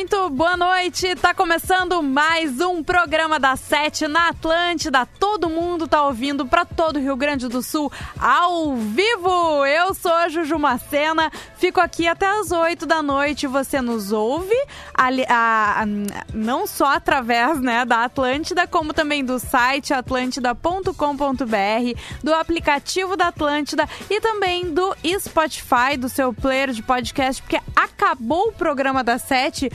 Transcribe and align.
Muito 0.00 0.30
boa 0.30 0.56
noite, 0.56 1.14
tá 1.16 1.34
começando 1.34 2.02
mais 2.02 2.58
um 2.58 2.82
programa 2.82 3.38
da 3.38 3.54
Sete 3.54 4.08
na 4.08 4.30
Atlântida. 4.30 5.04
Todo 5.04 5.50
mundo 5.50 5.86
tá 5.86 6.06
ouvindo 6.06 6.46
para 6.46 6.64
todo 6.64 6.96
o 6.96 6.98
Rio 6.98 7.14
Grande 7.16 7.48
do 7.48 7.62
Sul 7.62 7.92
ao 8.18 8.74
vivo. 8.76 9.66
Eu 9.66 9.92
sou 9.92 10.10
a 10.10 10.30
Juju 10.30 10.58
Macena, 10.58 11.30
fico 11.58 11.82
aqui 11.82 12.08
até 12.08 12.26
as 12.26 12.50
8 12.50 12.86
da 12.86 13.02
noite. 13.02 13.46
Você 13.46 13.82
nos 13.82 14.10
ouve 14.10 14.56
ali, 14.94 15.22
a, 15.28 15.82
a, 15.82 15.86
não 16.32 16.66
só 16.66 16.94
através 16.94 17.60
né, 17.60 17.84
da 17.84 18.04
Atlântida, 18.04 18.66
como 18.66 18.94
também 18.94 19.22
do 19.22 19.38
site 19.38 19.92
atlântida.com.br, 19.92 22.00
do 22.24 22.32
aplicativo 22.32 23.18
da 23.18 23.28
Atlântida 23.28 23.86
e 24.08 24.18
também 24.18 24.72
do 24.72 24.96
Spotify, 25.18 25.98
do 25.98 26.08
seu 26.08 26.32
player 26.32 26.70
de 26.70 26.82
podcast, 26.82 27.42
porque 27.42 27.60
acabou 27.76 28.48
o 28.48 28.52
programa 28.52 29.04
da 29.04 29.18
Sete 29.18 29.70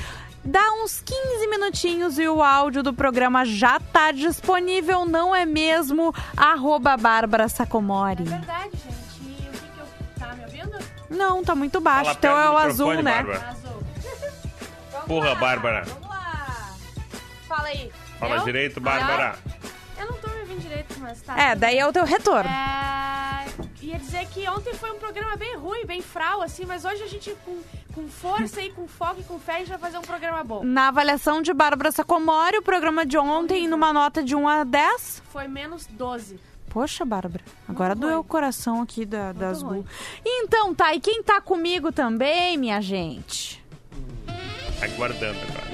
Dá 0.45 0.72
uns 0.73 1.02
15 1.02 1.48
minutinhos 1.48 2.20
e 2.20 2.27
o 2.27 2.41
áudio 2.44 2.84
do 2.84 2.94
programa 2.94 3.44
já 3.45 3.80
tá 3.80 4.12
disponível, 4.12 5.03
não 5.05 5.36
é 5.36 5.44
mesmo? 5.45 6.13
Arroba 6.38 6.95
Bárbara 6.95 7.49
Sacomori. 7.49 8.22
É 8.23 8.26
verdade, 8.26 8.70
gente. 8.73 9.22
E 9.22 9.47
o 9.47 9.52
que, 9.52 9.59
que 9.59 9.80
eu. 9.80 9.86
Tá 10.20 10.33
me 10.36 10.44
ouvindo? 10.44 10.78
Não, 11.09 11.44
tá 11.44 11.55
muito 11.55 11.81
baixo. 11.81 12.05
Fala 12.05 12.17
Então 12.17 12.36
perto 12.36 12.45
é 12.45 12.47
do 12.47 12.53
o 12.53 12.59
microfone, 12.59 12.92
azul, 12.92 13.03
né? 13.03 13.11
Bárbara. 13.23 13.50
Azul. 13.50 13.83
Vamos 14.92 15.08
Porra, 15.08 15.30
lá, 15.30 15.36
Bárbara. 15.36 15.83
Vamos 15.86 16.09
lá. 16.09 16.73
Fala 17.48 17.67
aí. 17.67 17.92
Fala 18.20 18.36
Eu? 18.36 18.44
direito, 18.44 18.80
Bárbara. 18.80 19.36
Eu 19.98 20.05
não 20.05 20.14
tô 20.14 20.27
me 20.30 20.39
ouvindo 20.42 20.59
direito, 20.61 20.95
mas 21.00 21.22
tá. 21.22 21.39
É, 21.39 21.55
daí 21.55 21.80
é 21.80 21.88
o 21.88 21.92
teu 21.92 22.05
retorno. 22.05 22.50
É, 22.50 23.45
ia 23.86 23.97
dizer 24.00 24.25
que 24.28 24.47
ontem 24.50 24.73
foi 24.73 24.91
um 24.91 25.00
programa 25.00 25.36
bem 25.36 25.55
ruim, 25.58 25.86
bem 25.86 26.02
frau, 26.02 26.41
assim, 26.41 26.66
mas 26.66 26.83
hoje 26.86 27.03
a 27.03 27.08
gente, 27.08 27.36
com, 27.45 27.61
com 27.94 28.08
força 28.08 28.61
e 28.61 28.72
com 28.72 28.88
foco 28.88 29.22
e 29.22 29.23
com 29.23 29.39
fé, 29.39 29.55
a 29.55 29.59
gente 29.59 29.69
vai 29.69 29.77
fazer 29.77 29.97
um 29.97 30.02
programa 30.02 30.44
bom. 30.44 30.64
Na 30.64 30.88
avaliação 30.88 31.42
de 31.42 31.53
Bárbara 31.53 31.92
Sacomori, 31.92 32.58
o 32.58 32.61
programa 32.61 33.05
de 33.05 33.17
ontem, 33.17 33.67
numa 33.67 33.94
nota 33.94 34.23
de 34.23 34.36
1 34.36 34.47
a 34.47 34.64
10. 34.64 35.23
Foi 35.31 35.47
menos 35.47 35.86
12. 35.88 36.39
Poxa, 36.69 37.05
Bárbara, 37.05 37.44
agora 37.69 37.95
Muito 37.95 38.02
doeu 38.02 38.17
ruim. 38.17 38.25
o 38.25 38.27
coração 38.30 38.81
aqui 38.81 39.05
da, 39.05 39.31
das 39.31 39.64
gu. 39.64 39.86
Então, 40.25 40.75
tá, 40.75 40.94
e 40.94 40.99
quem 40.99 41.23
tá 41.23 41.39
comigo 41.39 41.89
também, 41.92 42.58
minha 42.58 42.81
gente? 42.81 43.64
Aguardando 44.81 45.39
agora. 45.39 45.66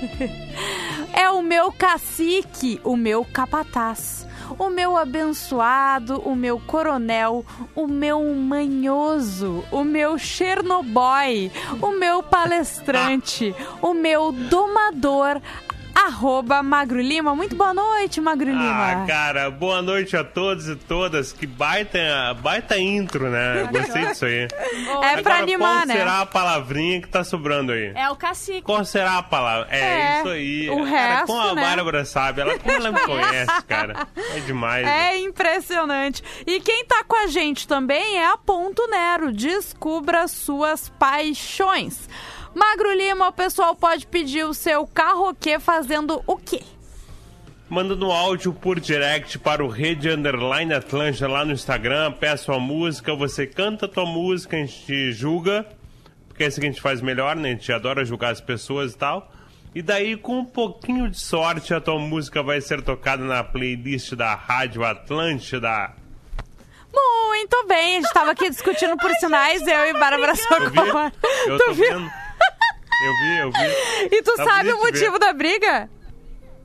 É 1.12 1.28
o 1.30 1.42
meu 1.42 1.70
cacique, 1.72 2.80
o 2.84 2.96
meu 2.96 3.24
capataz, 3.24 4.26
o 4.58 4.70
meu 4.70 4.96
abençoado, 4.96 6.20
o 6.20 6.34
meu 6.34 6.58
coronel, 6.60 7.44
o 7.74 7.86
meu 7.86 8.22
manhoso, 8.34 9.64
o 9.70 9.84
meu 9.84 10.18
Chernobyl, 10.18 11.50
o 11.80 11.92
meu 11.92 12.22
palestrante, 12.22 13.54
o 13.80 13.94
meu 13.94 14.32
domador, 14.32 15.40
arroba 15.94 16.62
Magro 16.62 17.00
Lima. 17.00 17.34
Muito 17.34 17.54
boa 17.56 17.74
noite, 17.74 18.20
Magro 18.20 18.48
Ah, 18.50 18.92
Lima. 18.94 19.06
cara, 19.06 19.50
boa 19.50 19.82
noite 19.82 20.16
a 20.16 20.24
todos 20.24 20.68
e 20.68 20.76
todas. 20.76 21.32
Que 21.32 21.46
baita, 21.46 21.98
baita 22.42 22.78
intro, 22.78 23.28
né? 23.30 23.62
Eu 23.62 23.68
Gostei 23.68 24.06
disso 24.06 24.24
aí. 24.24 24.48
é 24.50 24.92
Agora, 24.92 25.22
pra 25.22 25.36
animar, 25.38 25.76
qual 25.78 25.86
né? 25.86 25.94
será 25.94 26.20
a 26.20 26.26
palavrinha 26.26 27.00
que 27.00 27.08
tá 27.08 27.22
sobrando 27.24 27.72
aí? 27.72 27.92
É 27.94 28.08
o 28.10 28.16
cacique. 28.16 28.62
Qual 28.62 28.84
será 28.84 29.18
a 29.18 29.22
palavra? 29.22 29.68
É, 29.70 29.80
É, 29.80 30.18
isso 30.20 30.28
aí. 30.28 30.70
o 30.70 30.76
cara, 30.84 30.88
resto, 31.16 31.26
como 31.26 31.40
a 31.40 31.54
né? 31.54 31.62
Bárbara 31.62 32.04
sabe, 32.04 32.40
ela, 32.40 32.58
como 32.58 32.74
ela 32.74 32.92
me 32.92 33.00
conhece, 33.06 33.62
cara. 33.68 34.06
É 34.34 34.40
demais. 34.40 34.84
né? 34.84 35.14
É 35.14 35.18
impressionante. 35.20 36.22
E 36.46 36.60
quem 36.60 36.84
tá 36.84 37.04
com 37.04 37.16
a 37.16 37.26
gente 37.26 37.66
também 37.66 38.18
é 38.18 38.26
a 38.26 38.36
Ponto 38.36 38.86
Nero. 38.88 39.32
Descubra 39.32 40.26
suas 40.28 40.88
paixões. 40.98 42.08
Magro 42.54 42.92
Lima, 42.92 43.28
o 43.28 43.32
pessoal 43.32 43.74
pode 43.74 44.06
pedir 44.06 44.44
o 44.44 44.54
seu 44.54 44.86
carroquê 44.86 45.58
fazendo 45.58 46.22
o 46.26 46.36
quê? 46.36 46.62
Mandando 47.68 48.08
um 48.08 48.12
áudio 48.12 48.52
por 48.52 48.80
direct 48.80 49.38
para 49.38 49.64
o 49.64 49.68
Rede 49.68 50.10
Underline 50.10 50.74
Atlântida 50.74 51.28
lá 51.28 51.44
no 51.44 51.52
Instagram, 51.52 52.12
peça 52.12 52.50
uma 52.50 52.58
música, 52.58 53.14
você 53.14 53.46
canta 53.46 53.86
a 53.86 53.88
tua 53.88 54.04
música, 54.04 54.56
a 54.56 54.60
gente 54.60 54.84
te 54.84 55.12
julga, 55.12 55.64
porque 56.26 56.42
é 56.42 56.48
isso 56.48 56.58
que 56.58 56.66
a 56.66 56.70
gente 56.70 56.82
faz 56.82 57.00
melhor, 57.00 57.36
né? 57.36 57.50
A 57.50 57.52
gente 57.52 57.72
adora 57.72 58.04
julgar 58.04 58.32
as 58.32 58.40
pessoas 58.40 58.92
e 58.92 58.98
tal. 58.98 59.32
E 59.72 59.80
daí, 59.80 60.16
com 60.16 60.40
um 60.40 60.44
pouquinho 60.44 61.08
de 61.08 61.20
sorte, 61.20 61.72
a 61.72 61.80
tua 61.80 61.96
música 61.96 62.42
vai 62.42 62.60
ser 62.60 62.82
tocada 62.82 63.22
na 63.22 63.44
playlist 63.44 64.14
da 64.14 64.34
Rádio 64.34 64.84
Atlântida. 64.84 65.92
Muito 66.92 67.66
bem, 67.68 67.98
a 67.98 68.00
gente 68.00 68.12
tava 68.12 68.32
aqui 68.32 68.50
discutindo 68.50 68.96
por 68.96 69.12
sinais, 69.12 69.64
eu 69.64 69.86
e 69.86 69.92
Bárbara 69.92 70.32
Eu 70.32 70.36
vi? 70.36 70.42
Socorro. 70.42 71.12
Eu 71.46 71.58
tô 71.58 71.72
vendo. 71.72 72.10
Eu 73.02 73.12
vi, 73.16 73.36
eu 73.38 73.50
vi. 73.50 74.16
E 74.16 74.22
tu 74.22 74.34
Tá 74.36 74.44
sabe 74.44 74.72
o 74.72 74.76
de 74.76 74.82
motivo 74.82 75.12
ver. 75.12 75.18
da 75.18 75.32
briga? 75.32 75.90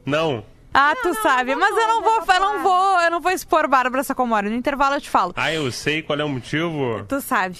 Não. 0.06 0.44
Ah, 0.73 0.94
tu 1.01 1.13
sabe, 1.22 1.53
não 1.56 1.62
mas 1.62 1.69
eu 1.78 1.88
não 1.88 2.01
vou, 2.01 2.22
eu 2.34 2.40
não 2.41 2.59
vou, 2.63 3.00
eu 3.01 3.12
não 3.12 3.22
vou 3.22 3.31
expor 3.31 3.66
Bárbara 3.68 4.03
Sacomori. 4.03 4.50
No 4.50 4.56
intervalo 4.56 4.95
eu 4.95 5.01
te 5.01 5.09
falo. 5.09 5.34
Ah, 5.38 5.53
eu 5.53 5.72
sei 5.72 6.01
qual 6.01 6.19
é 6.19 6.24
o 6.24 6.29
motivo. 6.29 7.06
Tu 7.07 7.22
sabe. 7.22 7.57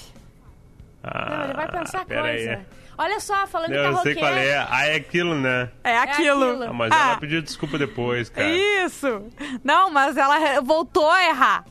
Ah, 1.02 1.30
Não, 1.38 1.44
ele 1.46 1.54
vai 1.54 1.72
pensar 1.72 2.06
pera 2.06 2.22
coisa. 2.24 2.50
aí. 2.52 2.60
Olha 2.98 3.20
só, 3.20 3.46
falando 3.48 3.70
Não, 3.72 3.76
em 3.76 3.80
eu 3.80 3.84
carroquê. 3.92 4.04
sei 4.14 4.16
qual 4.16 4.34
é. 4.34 4.68
Ah, 4.70 4.86
é 4.88 4.96
aquilo, 4.96 5.36
né? 5.36 5.70
É 5.84 5.98
aquilo. 5.98 6.44
aquilo. 6.50 6.64
Ah, 6.64 6.74
mas 6.74 6.92
Ah, 6.92 7.08
ela 7.10 7.18
pediu 7.18 7.42
desculpa 7.42 7.78
depois, 7.78 8.30
cara. 8.30 8.50
Isso. 8.50 9.24
Não, 9.64 9.90
mas 9.92 10.18
ela 10.18 10.62
voltou 10.62 11.10
a 11.10 11.24
errar. 11.26 11.66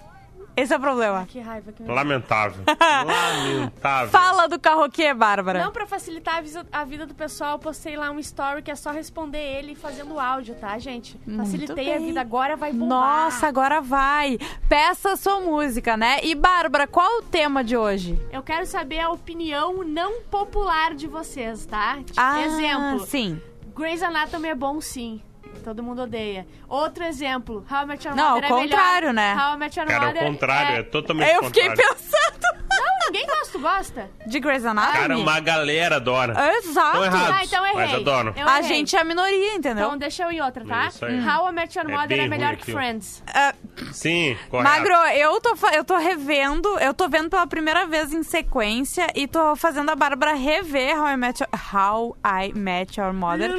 Esse 0.56 0.72
é 0.72 0.76
o 0.76 0.81
problema. 0.81 1.26
Que 1.26 1.41
raiva 1.41 1.72
que 1.72 1.82
me 1.82 1.88
Lamentável. 1.88 2.62
Lamentável. 3.04 4.09
Fala 4.10 4.47
do 4.48 4.59
carroquê, 4.59 5.12
Bárbara. 5.12 5.65
Não, 5.65 5.72
pra 5.72 5.87
facilitar 5.87 6.37
a 6.37 6.41
visa- 6.41 6.66
a 6.72 6.84
vida 6.84 7.06
do 7.06 7.15
pessoal, 7.15 7.53
eu 7.53 7.59
postei 7.59 7.97
lá 7.97 8.10
um 8.10 8.19
story 8.19 8.62
que 8.62 8.70
é 8.70 8.75
só 8.76 8.91
responder 8.91 9.38
ele 9.38 9.75
fazendo 9.75 10.19
áudio, 10.19 10.54
tá, 10.54 10.78
gente? 10.78 11.19
Facilitei 11.37 11.93
a 11.93 11.97
bem. 11.98 12.06
vida, 12.06 12.20
agora 12.20 12.56
vai 12.56 12.72
bombar. 12.72 13.25
Nossa, 13.25 13.47
agora 13.48 13.81
vai. 13.81 14.38
Peça 14.69 15.12
a 15.12 15.16
sua 15.16 15.41
música, 15.41 15.97
né? 15.97 16.20
E, 16.22 16.34
Bárbara, 16.34 16.87
qual 16.87 17.19
o 17.19 17.22
tema 17.22 17.64
de 17.64 17.76
hoje? 17.76 18.19
Eu 18.32 18.43
quero 18.43 18.66
saber 18.66 19.00
a 19.00 19.10
opinião 19.10 19.82
não 19.84 20.22
popular 20.22 20.94
de 20.94 21.06
vocês, 21.06 21.66
tá? 21.66 21.97
Tipo, 21.97 22.12
Ah, 22.16 22.41
exemplo, 22.43 23.00
sim. 23.06 23.41
Grey's 23.75 24.03
Anatomy 24.03 24.48
é 24.48 24.54
bom 24.54 24.81
sim. 24.81 25.20
Todo 25.64 25.82
mundo 25.82 26.02
odeia. 26.02 26.47
Outro 26.69 27.02
exemplo, 27.04 27.64
How 27.70 27.82
I 27.82 27.86
Met 27.86 28.06
Your 28.06 28.16
Não, 28.16 28.34
Mother 28.34 28.52
ao 28.52 28.58
é 28.58 28.62
contrário, 28.62 29.08
melhor. 29.12 29.14
né? 29.14 29.34
How 29.42 29.54
I 29.54 29.56
Met 29.58 29.78
Your 29.80 29.88
Cara, 29.88 30.06
Mother 30.06 30.22
ao 30.22 30.28
contrário, 30.28 30.76
é, 30.76 30.78
é... 30.78 30.82
totalmente 30.82 31.32
Eu 31.34 31.44
fiquei 31.44 31.69
contrário. 31.69 31.94
pensando. 31.94 32.64
Não, 32.76 33.06
ninguém 33.12 33.26
gosta, 33.26 33.58
gosta? 33.58 34.10
De 34.26 34.41
Grey's 34.41 34.64
Anatomy? 34.64 34.98
Cara, 34.98 35.16
uma 35.19 35.41
galera 35.41 35.97
adora. 35.97 36.34
Exato. 36.58 36.98
Ah, 37.02 37.44
então 37.44 37.66
eu 37.66 37.75
Mas 37.75 37.88
errei. 37.91 38.00
adoro. 38.00 38.34
Eu 38.36 38.48
A 38.48 38.58
errei. 38.58 38.69
gente 38.69 38.97
é 38.97 39.00
a 39.00 39.04
minoria, 39.04 39.54
entendeu? 39.54 39.86
Então 39.86 39.98
deixa 39.98 40.25
eu 40.25 40.32
ir 40.32 40.36
em 40.36 40.41
outra, 40.41 40.64
tá? 40.64 40.86
Isso 40.88 41.04
aí. 41.04 41.20
How 41.26 41.48
I 41.48 41.52
Met 41.52 41.78
Your 41.78 41.88
É 41.88 41.96
Mother 41.96 42.19
é, 42.19 42.20
bem 42.22 42.28
melhor 42.28 42.56
que. 42.56 42.72
Friends. 42.72 43.22
Ah, 43.32 43.54
Sim, 43.92 44.36
correto. 44.50 44.69
Magro, 44.70 44.94
eu 45.16 45.41
tô, 45.41 45.54
eu 45.72 45.84
tô 45.84 45.96
revendo, 45.96 46.69
eu 46.81 46.92
tô 46.94 47.08
vendo 47.08 47.31
pela 47.31 47.46
primeira 47.46 47.86
vez 47.86 48.12
em 48.12 48.22
sequência 48.22 49.06
e 49.14 49.26
tô 49.28 49.54
fazendo 49.56 49.91
a 49.91 49.94
Bárbara 49.96 50.34
rever 50.34 50.98
How 50.98 51.08
I 51.08 51.16
Met 51.16 51.42
Your, 51.42 51.50
How 51.75 52.16
I 52.25 52.52
Met 52.58 53.00
Your 53.00 53.12
Mother. 53.12 53.52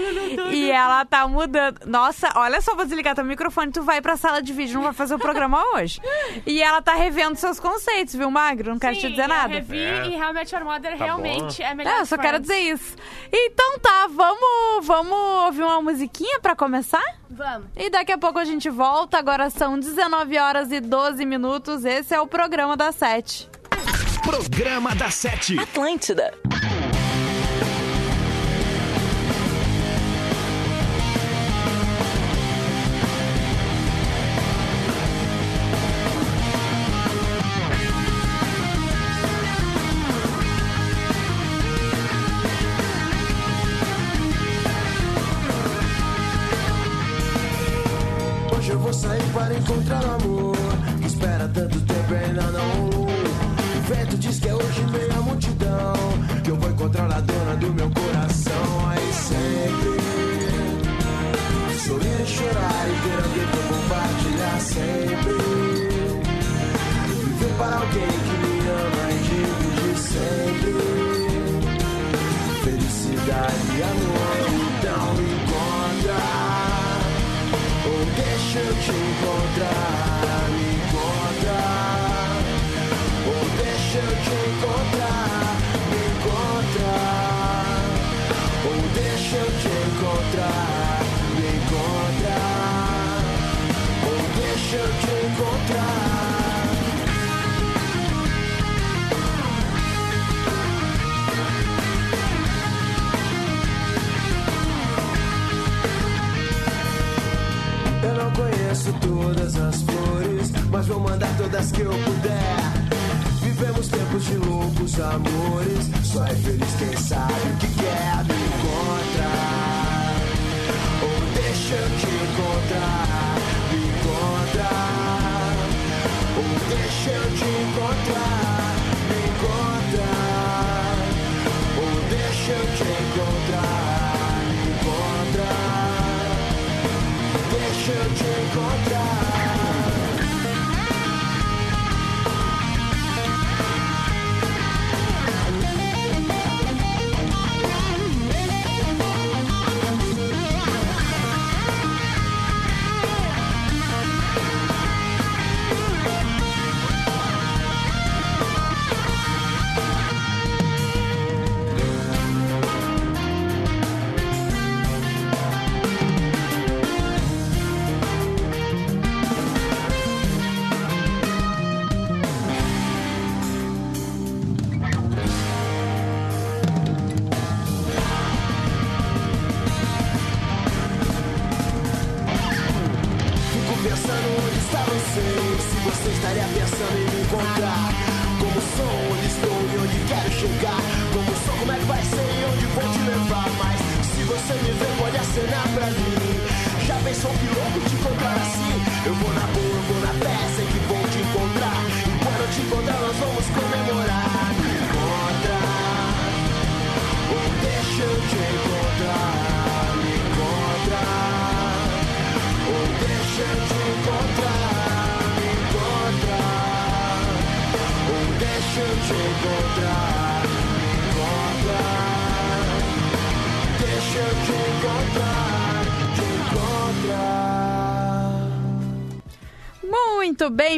e 0.52 0.70
ela 0.72 1.06
tá 1.06 1.28
mudando. 1.28 1.80
Nossa, 1.96 2.30
olha 2.36 2.60
só, 2.62 2.76
vou 2.76 2.84
desligar 2.86 3.16
teu 3.16 3.24
microfone, 3.24 3.72
tu 3.72 3.82
vai 3.82 4.02
pra 4.02 4.18
sala 4.18 4.42
de 4.42 4.52
vídeo, 4.52 4.76
não 4.76 4.84
vai 4.84 4.92
fazer 4.94 5.16
o 5.16 5.20
programa 5.20 5.64
hoje. 5.76 6.02
E 6.46 6.62
ela 6.62 6.82
tá 6.82 6.94
revendo 6.94 7.38
seus 7.38 7.58
conceitos, 7.58 8.16
viu, 8.16 8.30
Magro? 8.30 8.72
Não 8.72 8.78
quero 8.80 8.96
te 8.96 9.02
Sim, 9.04 9.10
dizer 9.12 9.24
eu 9.24 9.28
nada. 9.30 9.48
revi 9.48 9.80
É. 9.80 10.08
e 10.08 10.34
Met 10.34 10.54
Your 10.54 10.66
Mother 10.66 10.98
Tá 10.98 11.04
realmente 11.06 11.62
bom. 11.62 11.68
é 11.70 11.74
melhor 11.74 11.92
É, 11.92 11.96
eu 11.98 12.02
que 12.02 12.08
só 12.08 12.18
quero 12.18 12.40
dizer 12.40 12.60
isso. 12.60 12.96
Então 13.32 13.80
tá, 13.80 14.08
vamos, 14.10 14.86
vamos 14.86 15.18
ouvir 15.46 15.64
uma 15.64 15.82
musiquinha 15.82 16.40
pra 16.42 16.54
começar? 16.56 17.02
Vamos. 17.30 17.68
E 17.78 17.90
daqui 17.90 18.12
a 18.12 18.18
pouco 18.18 18.40
a 18.40 18.44
gente 18.46 18.70
volta. 18.70 19.18
Agora 19.18 19.50
são 19.50 19.80
19 19.80 20.38
horas 20.38 20.72
e 20.74 20.82
12 20.82 21.26
minutos. 21.26 21.86
Esse 21.86 22.14
é 22.14 22.20
o 22.20 22.28
programa 22.28 22.76
da 22.76 22.92
Sete. 22.92 23.50
Programa 24.22 24.94
da 24.96 25.10
Sete. 25.10 25.58
Atlântida. 25.58 26.34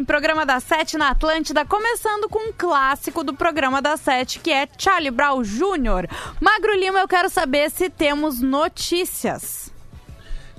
Programa 0.08 0.46
da 0.46 0.62
Sete 0.62 0.98
na 0.98 1.10
Atlântida, 1.10 1.66
começando 1.66 2.30
com 2.30 2.50
um 2.50 2.54
clássico 2.58 3.26
do 3.26 3.34
programa 3.34 3.82
da 3.82 3.98
Sete, 3.98 4.40
que 4.40 4.50
é 4.50 4.66
Charlie 4.78 5.12
Brown 5.12 5.42
Jr. 5.44 6.08
Magro 6.40 6.74
Lima, 6.80 7.00
eu 7.00 7.08
quero 7.10 7.30
saber 7.30 7.70
se 7.70 7.90
temos 7.90 8.42
notícias. 8.42 9.70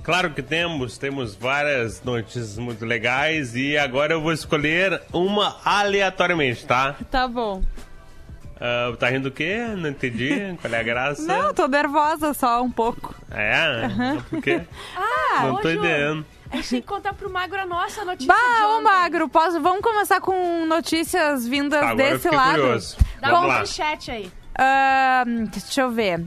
Claro 0.03 0.29
que 0.29 0.43
temos, 0.43 0.99
temos 0.99 1.35
várias 1.35 2.01
notícias 2.03 2.59
muito 2.59 2.85
legais 2.85 3.55
e 3.55 3.75
agora 3.75 4.13
eu 4.13 4.21
vou 4.21 4.31
escolher 4.31 5.01
uma 5.11 5.57
aleatoriamente, 5.65 6.65
tá? 6.65 6.95
Tá 7.09 7.27
bom. 7.27 7.63
Ah, 8.61 8.93
tá 8.99 9.09
rindo 9.09 9.29
do 9.29 9.31
quê? 9.31 9.65
Não 9.77 9.89
entendi. 9.89 10.55
Qual 10.61 10.73
é 10.73 10.79
a 10.79 10.83
graça? 10.83 11.21
Não, 11.23 11.53
tô 11.53 11.67
nervosa 11.67 12.33
só 12.33 12.61
um 12.61 12.69
pouco. 12.69 13.15
É? 13.31 13.89
Por 14.29 14.41
quê? 14.41 14.61
Ah, 14.95 15.43
Não 15.43 15.57
tô 15.57 15.69
entendendo. 15.69 16.25
A 16.51 16.55
gente 16.57 16.69
tem 16.69 16.81
que 16.81 16.87
contar 16.87 17.13
pro 17.13 17.29
Magro 17.29 17.59
a 17.61 17.65
nossa 17.65 18.03
notícia 18.03 18.33
Bah, 18.33 18.77
ô. 18.77 18.81
Magro, 18.81 19.29
posso, 19.29 19.61
vamos 19.61 19.81
começar 19.81 20.19
com 20.19 20.65
notícias 20.65 21.47
vindas 21.47 21.81
Agora 21.83 22.09
eu 22.09 22.13
desse 22.17 22.29
lado? 22.29 22.59
curioso. 22.59 22.97
Dá 23.21 23.29
Vamos 23.29 23.45
um 23.45 23.57
manchete 23.59 24.11
aí. 24.11 24.31
Ahn, 24.57 25.45
deixa 25.45 25.81
eu 25.81 25.91
ver. 25.91 26.25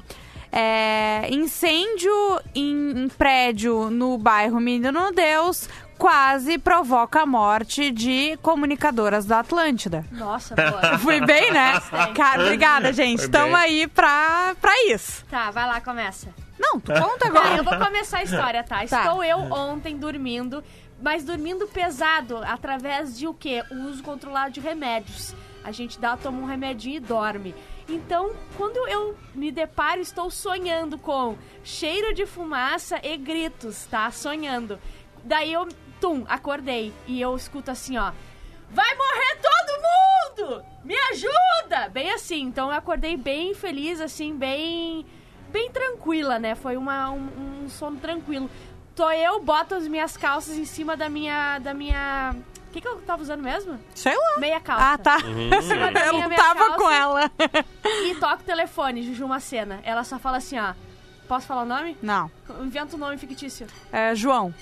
É, 0.54 1.28
incêndio 1.30 2.12
em, 2.54 3.04
em 3.04 3.08
prédio 3.08 3.88
no 3.90 4.18
bairro 4.18 4.60
Menino 4.60 5.10
Deus 5.12 5.66
quase 5.96 6.58
provoca 6.58 7.22
a 7.22 7.26
morte 7.26 7.90
de 7.90 8.36
comunicadoras 8.42 9.24
da 9.24 9.38
Atlântida. 9.38 10.04
Nossa, 10.10 10.54
boa. 10.58 10.98
Fui 10.98 11.20
bem, 11.24 11.52
né? 11.52 11.80
Cara, 12.14 12.42
obrigada, 12.42 12.92
gente. 12.92 13.20
Estamos 13.20 13.54
aí 13.54 13.86
pra, 13.86 14.54
pra 14.60 14.72
isso. 14.86 15.24
Tá, 15.30 15.50
vai 15.50 15.66
lá, 15.66 15.80
começa. 15.80 16.28
Não, 16.62 16.78
tu 16.78 16.92
conta 16.92 17.26
agora. 17.26 17.56
eu 17.56 17.64
vou 17.64 17.76
começar 17.76 18.18
a 18.18 18.22
história, 18.22 18.62
tá? 18.62 18.86
Tá. 18.86 19.02
Estou 19.02 19.24
eu 19.24 19.38
ontem 19.38 19.96
dormindo, 19.96 20.62
mas 21.02 21.24
dormindo 21.24 21.66
pesado, 21.66 22.38
através 22.44 23.18
de 23.18 23.26
o 23.26 23.34
quê? 23.34 23.64
O 23.70 23.88
uso 23.88 24.02
controlado 24.02 24.52
de 24.52 24.60
remédios. 24.60 25.34
A 25.64 25.72
gente 25.72 25.98
dá, 25.98 26.16
toma 26.16 26.38
um 26.40 26.46
remedinho 26.46 26.96
e 26.96 27.00
dorme. 27.00 27.54
Então, 27.88 28.32
quando 28.56 28.76
eu 28.88 29.16
me 29.34 29.50
deparo, 29.50 30.00
estou 30.00 30.30
sonhando 30.30 30.96
com 30.98 31.36
cheiro 31.64 32.14
de 32.14 32.26
fumaça 32.26 33.00
e 33.02 33.16
gritos, 33.16 33.86
tá? 33.86 34.10
Sonhando. 34.10 34.78
Daí 35.24 35.52
eu, 35.52 35.68
tum, 36.00 36.24
acordei. 36.28 36.92
E 37.06 37.20
eu 37.20 37.36
escuto 37.36 37.70
assim, 37.70 37.96
ó. 37.98 38.12
Vai 38.70 38.94
morrer 38.96 39.38
todo 39.42 40.46
mundo! 40.46 40.64
Me 40.84 40.96
ajuda! 41.10 41.88
Bem 41.92 42.10
assim. 42.12 42.42
Então 42.42 42.70
eu 42.70 42.76
acordei 42.76 43.16
bem 43.16 43.54
feliz, 43.54 44.00
assim, 44.00 44.34
bem. 44.36 45.04
Bem 45.52 45.70
tranquila, 45.70 46.38
né? 46.38 46.54
Foi 46.54 46.76
uma, 46.76 47.10
um, 47.10 47.64
um 47.64 47.68
sono 47.68 47.98
tranquilo. 47.98 48.50
Tô 48.94 49.10
eu, 49.10 49.40
boto 49.40 49.74
as 49.74 49.86
minhas 49.86 50.16
calças 50.16 50.56
em 50.56 50.64
cima 50.64 50.96
da 50.96 51.08
minha. 51.08 51.58
da 51.58 51.74
minha. 51.74 52.34
O 52.68 52.72
que, 52.72 52.80
que 52.80 52.88
eu 52.88 53.00
tava 53.02 53.22
usando 53.22 53.42
mesmo? 53.42 53.78
Sei 53.94 54.16
lá. 54.16 54.38
Meia 54.38 54.60
calça. 54.60 54.84
Ah, 54.84 54.98
tá. 54.98 55.18
Minha 55.28 55.56
Eu 56.06 56.28
meia 56.28 56.36
tava 56.36 56.58
calça 56.58 56.76
com 56.76 56.90
ela. 56.90 57.30
E 57.84 58.14
toca 58.14 58.36
o 58.36 58.44
telefone, 58.44 59.02
Juju 59.02 59.28
Macena. 59.28 59.80
Ela 59.84 60.04
só 60.04 60.18
fala 60.18 60.38
assim, 60.38 60.58
ó. 60.58 60.72
Posso 61.28 61.46
falar 61.46 61.62
o 61.62 61.66
nome? 61.66 61.98
Não. 62.00 62.30
Inventa 62.62 62.96
um 62.96 62.98
nome 62.98 63.18
fictício. 63.18 63.66
É, 63.92 64.14
João. 64.14 64.54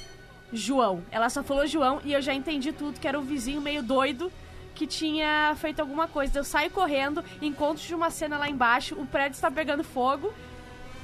João. 0.52 1.04
Ela 1.12 1.28
só 1.30 1.42
falou 1.44 1.66
João 1.68 2.00
e 2.04 2.12
eu 2.12 2.20
já 2.20 2.34
entendi 2.34 2.72
tudo, 2.72 2.98
que 2.98 3.06
era 3.06 3.18
um 3.18 3.22
vizinho 3.22 3.60
meio 3.60 3.82
doido 3.82 4.30
que 4.74 4.86
tinha 4.86 5.54
feito 5.56 5.80
alguma 5.80 6.08
coisa. 6.08 6.38
Eu 6.38 6.44
saio 6.44 6.70
correndo, 6.70 7.24
encontro 7.42 7.82
de 7.82 7.94
uma 7.94 8.10
cena 8.10 8.38
lá 8.38 8.48
embaixo, 8.48 8.94
o 8.94 9.06
prédio 9.06 9.36
está 9.36 9.50
pegando 9.50 9.84
fogo. 9.84 10.32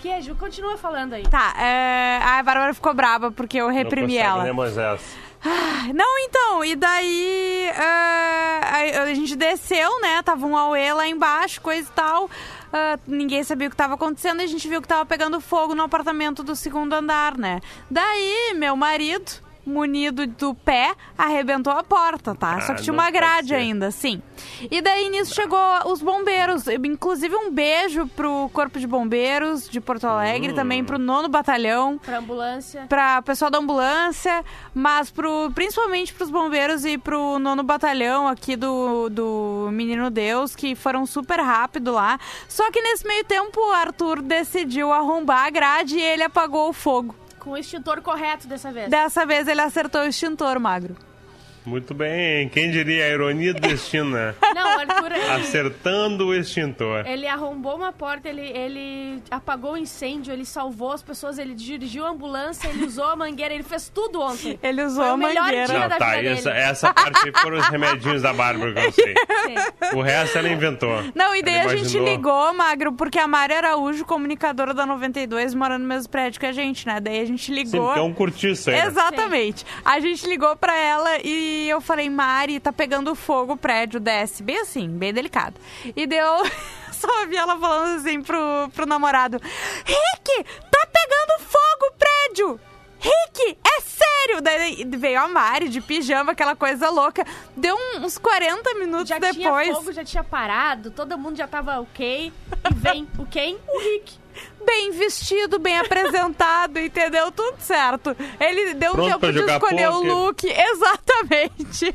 Que 0.01 0.09
é, 0.09 0.21
Ju, 0.21 0.35
continua 0.35 0.77
falando 0.77 1.15
aí. 1.15 1.23
Tá, 1.25 1.55
é... 1.59 2.21
a 2.23 2.43
Bárbara 2.43 2.75
ficou 2.75 2.95
brava 2.95 3.31
porque 3.31 3.59
eu 3.59 3.69
Não 3.69 3.75
reprimi 3.75 4.15
consegue, 4.15 4.27
ela. 4.27 4.45
Né, 4.45 4.53
Moisés? 4.53 5.01
não, 5.95 6.19
então, 6.21 6.65
e 6.65 6.75
daí 6.75 7.71
ah, 7.77 8.61
a, 8.63 9.03
a 9.03 9.15
gente 9.15 9.37
desceu, 9.37 10.01
né? 10.01 10.23
Tava 10.23 10.45
um 10.47 10.57
auê 10.57 10.93
lá 10.93 11.07
embaixo, 11.07 11.61
coisa 11.61 11.89
e 11.89 11.93
tal. 11.93 12.29
Ah, 12.73 12.99
ninguém 13.07 13.43
sabia 13.45 13.69
o 13.69 13.71
que 13.71 13.77
tava 13.77 13.95
acontecendo 13.95 14.41
e 14.41 14.45
a 14.45 14.49
gente 14.49 14.69
viu 14.69 14.83
que 14.83 14.89
tava 14.89 15.07
pegando 15.07 15.41
fogo 15.41 15.75
no 15.75 15.83
apartamento 15.83 16.43
do 16.43 16.57
segundo 16.57 16.93
andar, 16.93 17.37
né? 17.37 17.61
Daí, 17.91 18.55
meu 18.57 18.77
marido, 18.77 19.31
munido 19.67 20.27
do 20.27 20.55
pé, 20.55 20.95
arrebentou 21.19 21.73
a 21.73 21.83
porta, 21.83 22.35
tá? 22.35 22.61
Só 22.61 22.73
Ah, 22.73 22.75
que 22.77 22.83
tinha 22.83 22.95
não 22.95 23.03
uma 23.03 23.11
grade 23.11 23.55
ainda, 23.55 23.91
sim. 23.91 24.23
E 24.71 24.81
daí 24.81 25.09
nisso 25.11 25.35
chegou 25.35 25.59
os 25.87 26.01
bombeiros, 26.01 26.67
inclusive 26.69 27.35
um 27.35 27.51
beijo 27.51 28.07
pro 28.15 28.49
Corpo 28.53 28.79
de 28.79 28.87
Bombeiros 28.87 29.69
de 29.69 29.81
Porto 29.81 30.07
Alegre, 30.07 30.53
Hum. 30.53 30.55
também 30.55 30.85
pro 30.85 30.99
nono 30.99 31.29
batalhão 31.29 31.99
Pra 31.99 32.19
ambulância. 32.19 32.87
para 32.89 33.21
pessoal 33.23 33.51
da 33.51 33.59
ambulância, 33.59 34.45
mas 34.75 35.11
pro, 35.11 35.51
principalmente 35.55 36.15
pros 36.15 36.31
bombeiros 36.31 36.85
e 36.85 36.97
pro 36.97 37.39
nono 37.39 37.63
batalhão 37.63 38.29
aqui 38.29 38.55
do, 38.57 39.09
do 39.11 39.69
Menino 39.73 40.11
Deus, 40.11 40.55
que 40.55 40.75
foram 40.77 41.05
super 41.07 41.41
rápido 41.41 41.93
lá. 41.93 42.19
Só 42.49 42.71
que 42.71 42.81
nesse 42.81 43.07
meio 43.07 43.25
tempo 43.25 43.61
o 43.61 43.73
Arthur 43.73 44.23
decidiu 44.23 44.93
arrombar 44.93 45.47
a 45.47 45.51
grade 45.51 45.97
e 45.97 46.01
ele 46.03 46.23
apagou 46.23 46.69
o 46.69 46.73
fogo. 46.73 47.15
Com 47.47 47.53
o 47.53 47.57
extintor 47.57 48.03
correto 48.03 48.49
dessa 48.49 48.73
vez. 48.73 48.91
Dessa 48.91 49.25
vez 49.25 49.47
ele 49.47 49.61
acertou 49.61 50.01
o 50.01 50.05
extintor, 50.05 50.59
magro. 50.59 50.97
Muito 51.67 51.93
bem. 51.95 52.49
Quem 52.49 52.71
diria 52.71 53.05
a 53.05 53.09
ironia 53.09 53.53
do 53.53 53.61
destino, 53.61 54.11
né? 54.11 54.35
Não, 54.55 54.79
Arthur, 54.79 55.11
ele, 55.11 55.31
Acertando 55.33 56.29
o 56.29 56.35
extintor. 56.35 57.05
ele 57.05 57.27
arrombou 57.27 57.75
uma 57.75 57.93
porta, 57.93 58.29
ele, 58.29 58.43
ele 58.43 59.21
apagou 59.29 59.73
o 59.73 59.77
incêndio, 59.77 60.33
ele 60.33 60.45
salvou 60.45 60.93
as 60.93 61.03
pessoas, 61.03 61.39
ele 61.39 61.55
dirigiu 61.55 62.07
a 62.07 62.11
ambulância, 62.11 62.69
ele 62.69 62.85
usou 62.85 63.05
a 63.05 63.17
mangueira, 63.17 63.53
ele 63.53 63.65
fez 63.65 63.91
tudo 63.93 64.21
ontem. 64.21 64.57
Ele 64.63 64.85
usou 64.85 65.03
Foi 65.03 65.13
a 65.13 65.17
mangueira. 65.17 65.89
Não, 65.89 65.99
tá, 65.99 66.23
essa, 66.23 66.51
essa 66.51 66.95
parte 66.95 67.27
aí 67.27 67.33
foram 67.43 67.59
os 67.59 67.67
remedinhos 67.67 68.23
da 68.23 68.33
Bárbara 68.33 68.73
que 68.73 68.79
eu 68.87 68.93
sei. 68.93 69.15
Sim. 69.15 69.97
O 69.97 70.03
resto 70.03 70.39
ela 70.39 70.49
inventou. 70.49 71.03
Não, 71.17 71.35
e 71.35 71.43
daí 71.43 71.55
Ela 71.55 71.73
a 71.73 71.77
gente 71.77 71.99
ligou, 71.99 72.55
Magro, 72.55 72.93
porque 72.93 73.19
a 73.19 73.27
Mari 73.27 73.55
Araújo, 73.55 74.05
comunicadora 74.05 74.73
da 74.73 74.87
92, 74.87 75.53
mora 75.53 75.79
no 75.79 75.85
mesmo 75.87 76.09
prédio 76.11 76.39
que 76.39 76.47
a 76.47 76.53
gente, 76.53 76.87
né? 76.87 77.01
Daí 77.01 77.21
a 77.21 77.25
gente 77.25 77.47
Sim, 77.47 77.55
ligou. 77.55 77.87
porque 77.87 77.99
é 77.99 78.03
um 78.03 78.13
curtiço 78.15 78.71
aí. 78.71 78.79
Exatamente. 78.87 79.67
A 79.85 79.99
gente 79.99 80.29
ligou 80.29 80.55
pra 80.57 80.77
ela 80.77 81.19
e 81.25 81.56
eu 81.67 81.81
falei, 81.81 82.11
Mari, 82.11 82.61
tá 82.61 82.73
pegando 82.73 83.15
fogo 83.15 83.55
o 83.55 83.57
prédio, 83.57 83.99
desce. 84.01 84.43
Bem 84.43 84.61
assim, 84.61 84.89
bem 84.89 85.13
delicado. 85.13 85.61
E 85.95 86.07
deu. 86.07 86.25
Só 86.93 87.21
ouvi 87.21 87.37
ela 87.37 87.59
falando 87.59 87.99
assim 88.01 88.23
pro, 88.23 88.71
pro 88.75 88.87
namorado: 88.87 89.39
Rick, 89.39 90.45
tá 90.71 90.89
pegando 90.93 91.41
fogo 91.41 91.87
o 91.91 91.93
prédio! 91.99 92.61
Rick, 92.99 93.59
é 93.63 93.81
sério! 93.83 94.41
Daí 94.41 94.85
veio 94.97 95.21
a 95.21 95.29
Mari 95.29 95.69
de 95.69 95.81
pijama, 95.83 96.33
aquela 96.33 96.57
coisa 96.57 96.89
louca. 96.89 97.25
Deu 97.55 97.77
uns 97.97 98.17
40 98.17 98.75
minutos 98.75 99.09
Já 99.09 99.19
depois. 99.19 99.67
tinha 99.67 99.75
fogo, 99.75 99.93
já 99.93 100.05
tinha 100.05 100.25
parado, 100.25 100.91
todo 100.91 101.19
mundo 101.19 101.37
já 101.37 101.47
tava 101.47 101.81
ok. 101.81 102.33
E 102.71 102.75
vem 102.75 103.07
o 103.19 103.27
quem? 103.27 103.59
O 103.69 103.79
Rick. 103.79 104.26
Bem 104.65 104.91
vestido, 104.93 105.59
bem 105.59 105.79
apresentado, 105.79 106.79
entendeu? 106.79 107.31
Tudo 107.31 107.57
certo. 107.61 108.17
Ele 108.41 108.75
deu 108.75 108.93
Pronto 108.93 109.21
tempo 109.21 109.33
de 109.33 109.41
escolher 109.53 109.89
o 109.91 110.03
look. 110.03 110.45
Exatamente. 110.47 111.95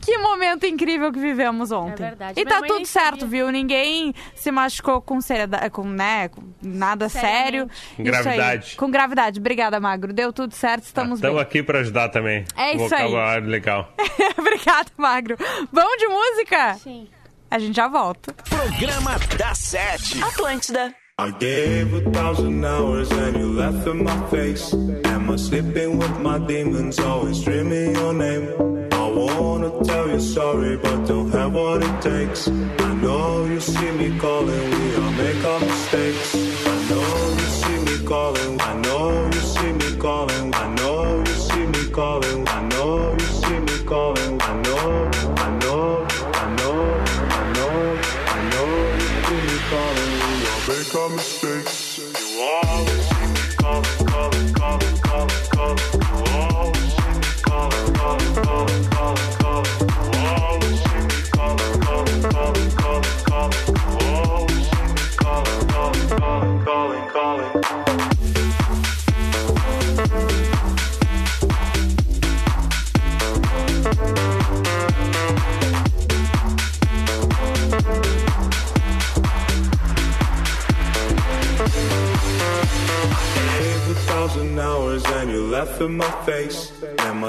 que 0.00 0.18
momento 0.18 0.66
incrível 0.66 1.12
que 1.12 1.18
vivemos 1.18 1.72
ontem. 1.72 2.04
É 2.04 2.08
verdade. 2.08 2.40
E 2.40 2.44
Minha 2.44 2.60
tá 2.60 2.66
tudo 2.66 2.86
certo, 2.86 3.20
sabia. 3.20 3.28
viu? 3.28 3.50
Ninguém 3.50 4.14
se 4.34 4.50
machucou 4.50 5.00
com 5.00 5.20
seriedade, 5.20 5.70
com, 5.70 5.84
né, 5.84 6.28
com 6.28 6.42
nada 6.62 7.08
sério. 7.08 7.66
Com 7.66 7.72
Isso 7.72 7.90
aí. 7.98 8.04
gravidade. 8.04 8.76
Com 8.76 8.90
gravidade. 8.90 9.40
Obrigada, 9.40 9.80
Magro. 9.80 10.12
Deu 10.12 10.32
tudo 10.32 10.54
certo, 10.54 10.84
estamos 10.84 11.18
Estamos 11.18 11.36
bem. 11.36 11.42
aqui 11.42 11.62
pra 11.62 11.80
ajudar 11.80 12.08
também. 12.10 12.44
É 12.56 12.74
isso 12.74 12.94
aí. 12.94 13.02
Vocabulário 13.02 13.48
legal. 13.48 13.92
Obrigada, 14.38 14.90
Magro. 14.96 15.36
Vamos 15.72 15.98
de 15.98 16.06
música? 16.08 16.74
Sim. 16.74 17.08
A 17.50 17.58
gente 17.58 17.76
já 17.76 17.86
volta. 17.88 18.32
Programa 18.48 19.16
da 19.36 19.54
Sete. 19.54 20.22
Atlântida. 20.22 20.94
I 21.22 21.30
gave 21.30 21.94
a 21.94 22.00
thousand 22.10 22.64
hours 22.64 23.08
and 23.12 23.36
you 23.36 23.52
laugh 23.52 23.86
in 23.86 24.02
my 24.02 24.20
face. 24.28 24.74
Am 25.04 25.30
I 25.30 25.36
sleeping 25.36 25.96
with 25.96 26.18
my 26.18 26.38
demons, 26.48 26.98
always 26.98 27.44
dreaming 27.44 27.94
your 27.94 28.12
name? 28.12 28.48
I 28.90 29.06
wanna 29.08 29.70
tell 29.84 30.08
you 30.08 30.18
sorry, 30.18 30.76
but 30.78 31.06
don't 31.06 31.30
have 31.30 31.52
what 31.54 31.80
it 31.80 31.96
takes. 32.02 32.48
I 32.48 32.94
know 32.94 33.44
you 33.44 33.60
see 33.60 33.90
me 33.92 34.18
calling, 34.18 34.64
we 34.72 34.96
all 34.96 35.12
make 35.12 35.44
our 35.44 35.60
mistakes. 35.60 36.34
I 36.66 36.76
know 36.90 37.10
you 37.38 37.48
see 37.60 37.78
me 37.86 37.96
calling, 38.04 38.60
I 38.60 38.74
know 38.82 39.26
you 39.26 39.42
see 39.54 39.72
me 39.80 39.96
calling, 39.98 40.52
I 40.52 40.74
know 40.74 41.18
you 41.20 41.34
see 41.46 41.66
me 41.74 41.82
calling, 41.92 42.48
I 42.48 42.60
know 42.70 43.12
you 43.12 43.28
see 43.40 43.58
me 43.68 43.76
calling, 43.84 44.21
your 51.02 51.16
mistakes. 51.16 51.98
You 51.98 52.42
always 52.42 53.08
seem 53.08 53.34
to 53.34 53.56
call 53.56 53.80
it, 53.80 54.06
call 54.06 54.34
it, 54.34 54.54
call 54.54 54.82
it. 54.82 55.01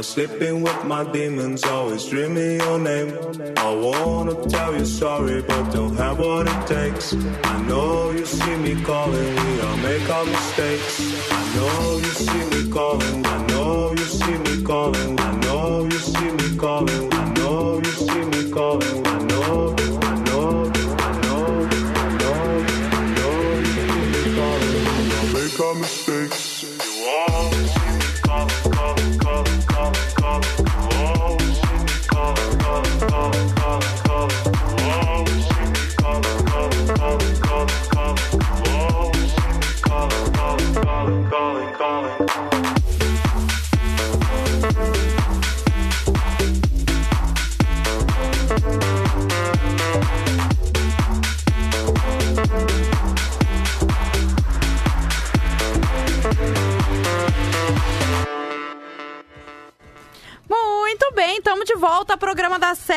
Sleeping 0.03 0.61
with 0.61 0.83
my 0.85 1.03
demons, 1.11 1.63
always 1.63 2.05
dreaming 2.05 2.59
your 2.59 2.79
name? 2.79 3.17
I 3.57 3.73
wanna 3.73 4.35
tell 4.49 4.75
you 4.75 4.85
sorry, 4.85 5.41
but 5.41 5.71
don't 5.71 5.95
have 5.95 6.19
what 6.19 6.47
it 6.47 6.67
takes. 6.67 7.13
I 7.43 7.61
know 7.67 8.11
you 8.11 8.25
see 8.25 8.55
me 8.57 8.81
calling, 8.83 9.35
we 9.35 9.61
all 9.61 9.77
make 9.77 10.09
our 10.09 10.25
mistakes. 10.25 10.99
I 11.31 11.55
know 11.55 11.97
you 11.97 12.13
see 12.27 12.43
me 12.53 12.71
calling, 12.71 13.25
I 13.25 13.47
know 13.47 13.91
you 13.91 14.05
see 14.05 14.37
me 14.37 14.63
calling, 14.63 15.19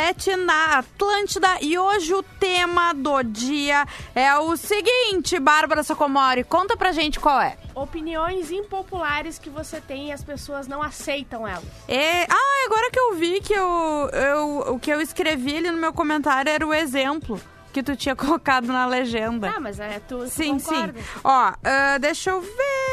17 0.06 0.36
na 0.36 0.78
Atlântida 0.78 1.48
e 1.60 1.76
hoje 1.76 2.14
o 2.14 2.22
tema 2.22 2.92
do 2.92 3.22
dia 3.24 3.84
é 4.14 4.36
o 4.36 4.56
seguinte, 4.56 5.38
Bárbara 5.40 5.82
Sacomori, 5.82 6.44
conta 6.44 6.76
pra 6.76 6.92
gente 6.92 7.18
qual 7.18 7.40
é. 7.40 7.56
Opiniões 7.74 8.52
impopulares 8.52 9.36
que 9.38 9.50
você 9.50 9.80
tem 9.80 10.08
e 10.08 10.12
as 10.12 10.22
pessoas 10.22 10.68
não 10.68 10.80
aceitam 10.80 11.46
elas. 11.46 11.64
É, 11.88 12.22
ah, 12.22 12.64
agora 12.66 12.90
que 12.90 13.00
eu 13.00 13.14
vi 13.14 13.40
que 13.40 13.52
eu, 13.52 14.10
eu, 14.12 14.74
o 14.74 14.78
que 14.78 14.90
eu 14.90 15.00
escrevi 15.00 15.56
ali 15.56 15.70
no 15.70 15.78
meu 15.78 15.92
comentário 15.92 16.50
era 16.50 16.64
o 16.64 16.72
exemplo 16.72 17.40
que 17.72 17.82
tu 17.82 17.96
tinha 17.96 18.14
colocado 18.16 18.68
na 18.68 18.86
legenda. 18.86 19.52
Ah, 19.56 19.60
mas 19.60 19.80
é 19.80 20.00
tu. 20.06 20.28
Sim, 20.28 20.58
concorda. 20.58 21.00
sim. 21.00 21.20
Ó, 21.24 21.50
uh, 21.50 21.98
deixa 21.98 22.30
eu 22.30 22.40
ver 22.40 22.85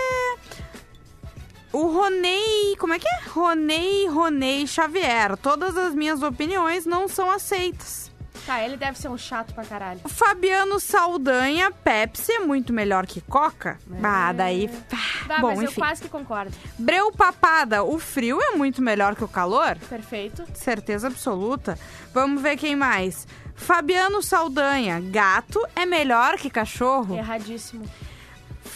o 1.74 1.88
Ronei. 1.88 2.75
Como 2.77 2.94
é 2.94 3.00
que 3.00 3.08
é? 3.08 3.20
Ronei 3.30 4.08
Ronei 4.08 4.65
Xavier. 4.68 5.36
Todas 5.38 5.75
as 5.75 5.94
minhas 5.96 6.22
opiniões 6.22 6.86
não 6.86 7.08
são 7.08 7.30
aceitas. 7.32 8.12
Tá, 8.46 8.62
ele 8.62 8.75
deve 8.75 8.98
ser 9.00 9.08
um 9.08 9.18
chato 9.18 9.53
pra 9.53 9.63
caralho. 9.63 10.01
Fabiano 10.06 10.77
Saldanha, 10.77 11.72
Pepsi 11.72 12.30
é 12.34 12.39
muito 12.39 12.74
melhor 12.74 13.06
que 13.08 13.22
Coca. 13.22 13.80
Ah, 14.03 14.34
daí. 14.34 14.70
ah, 14.92 15.27
Tá, 15.27 15.39
Bom, 15.39 15.48
mas 15.48 15.60
eu 15.60 15.65
enfim. 15.65 15.80
quase 15.80 16.01
que 16.01 16.10
concordo. 16.10 16.51
Breu 16.77 17.10
Papada, 17.13 17.84
o 17.86 17.98
frio 17.98 18.39
é 18.42 18.51
muito 18.58 18.82
melhor 18.82 19.15
que 19.15 19.24
o 19.24 19.30
calor? 19.30 19.77
Perfeito. 19.89 20.44
Certeza 20.53 21.08
absoluta. 21.08 21.80
Vamos 22.13 22.42
ver 22.42 22.58
quem 22.58 22.75
mais. 22.75 23.25
Fabiano 23.56 24.22
Saldanha, 24.22 25.00
gato 25.00 25.65
é 25.74 25.86
melhor 25.86 26.36
que 26.38 26.50
cachorro? 26.50 27.15
Erradíssimo. 27.15 27.86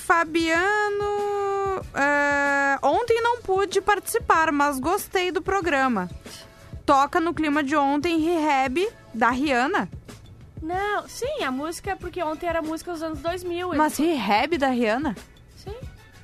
Fabiano. 0.07 1.81
é, 1.93 2.79
ontem 2.81 3.21
não 3.21 3.41
pude 3.41 3.81
participar, 3.81 4.53
mas 4.53 4.79
gostei 4.79 5.31
do 5.33 5.41
programa. 5.41 6.09
Toca 6.85 7.19
no 7.19 7.33
clima 7.33 7.61
de 7.61 7.75
ontem 7.75 8.17
Rehab 8.19 8.87
da 9.13 9.29
Rihanna. 9.29 9.89
Não, 10.63 11.07
sim, 11.09 11.43
a 11.43 11.51
música 11.51 11.91
é 11.91 11.95
porque 11.95 12.23
ontem 12.23 12.47
era 12.47 12.61
música 12.61 12.93
dos 12.93 13.03
anos 13.03 13.19
2000. 13.19 13.67
ele- 13.69 13.77
Mas 13.77 13.97
Rehab 13.97 14.57
da 14.57 14.69
Rihanna? 14.69 15.13
Sim, 15.57 15.75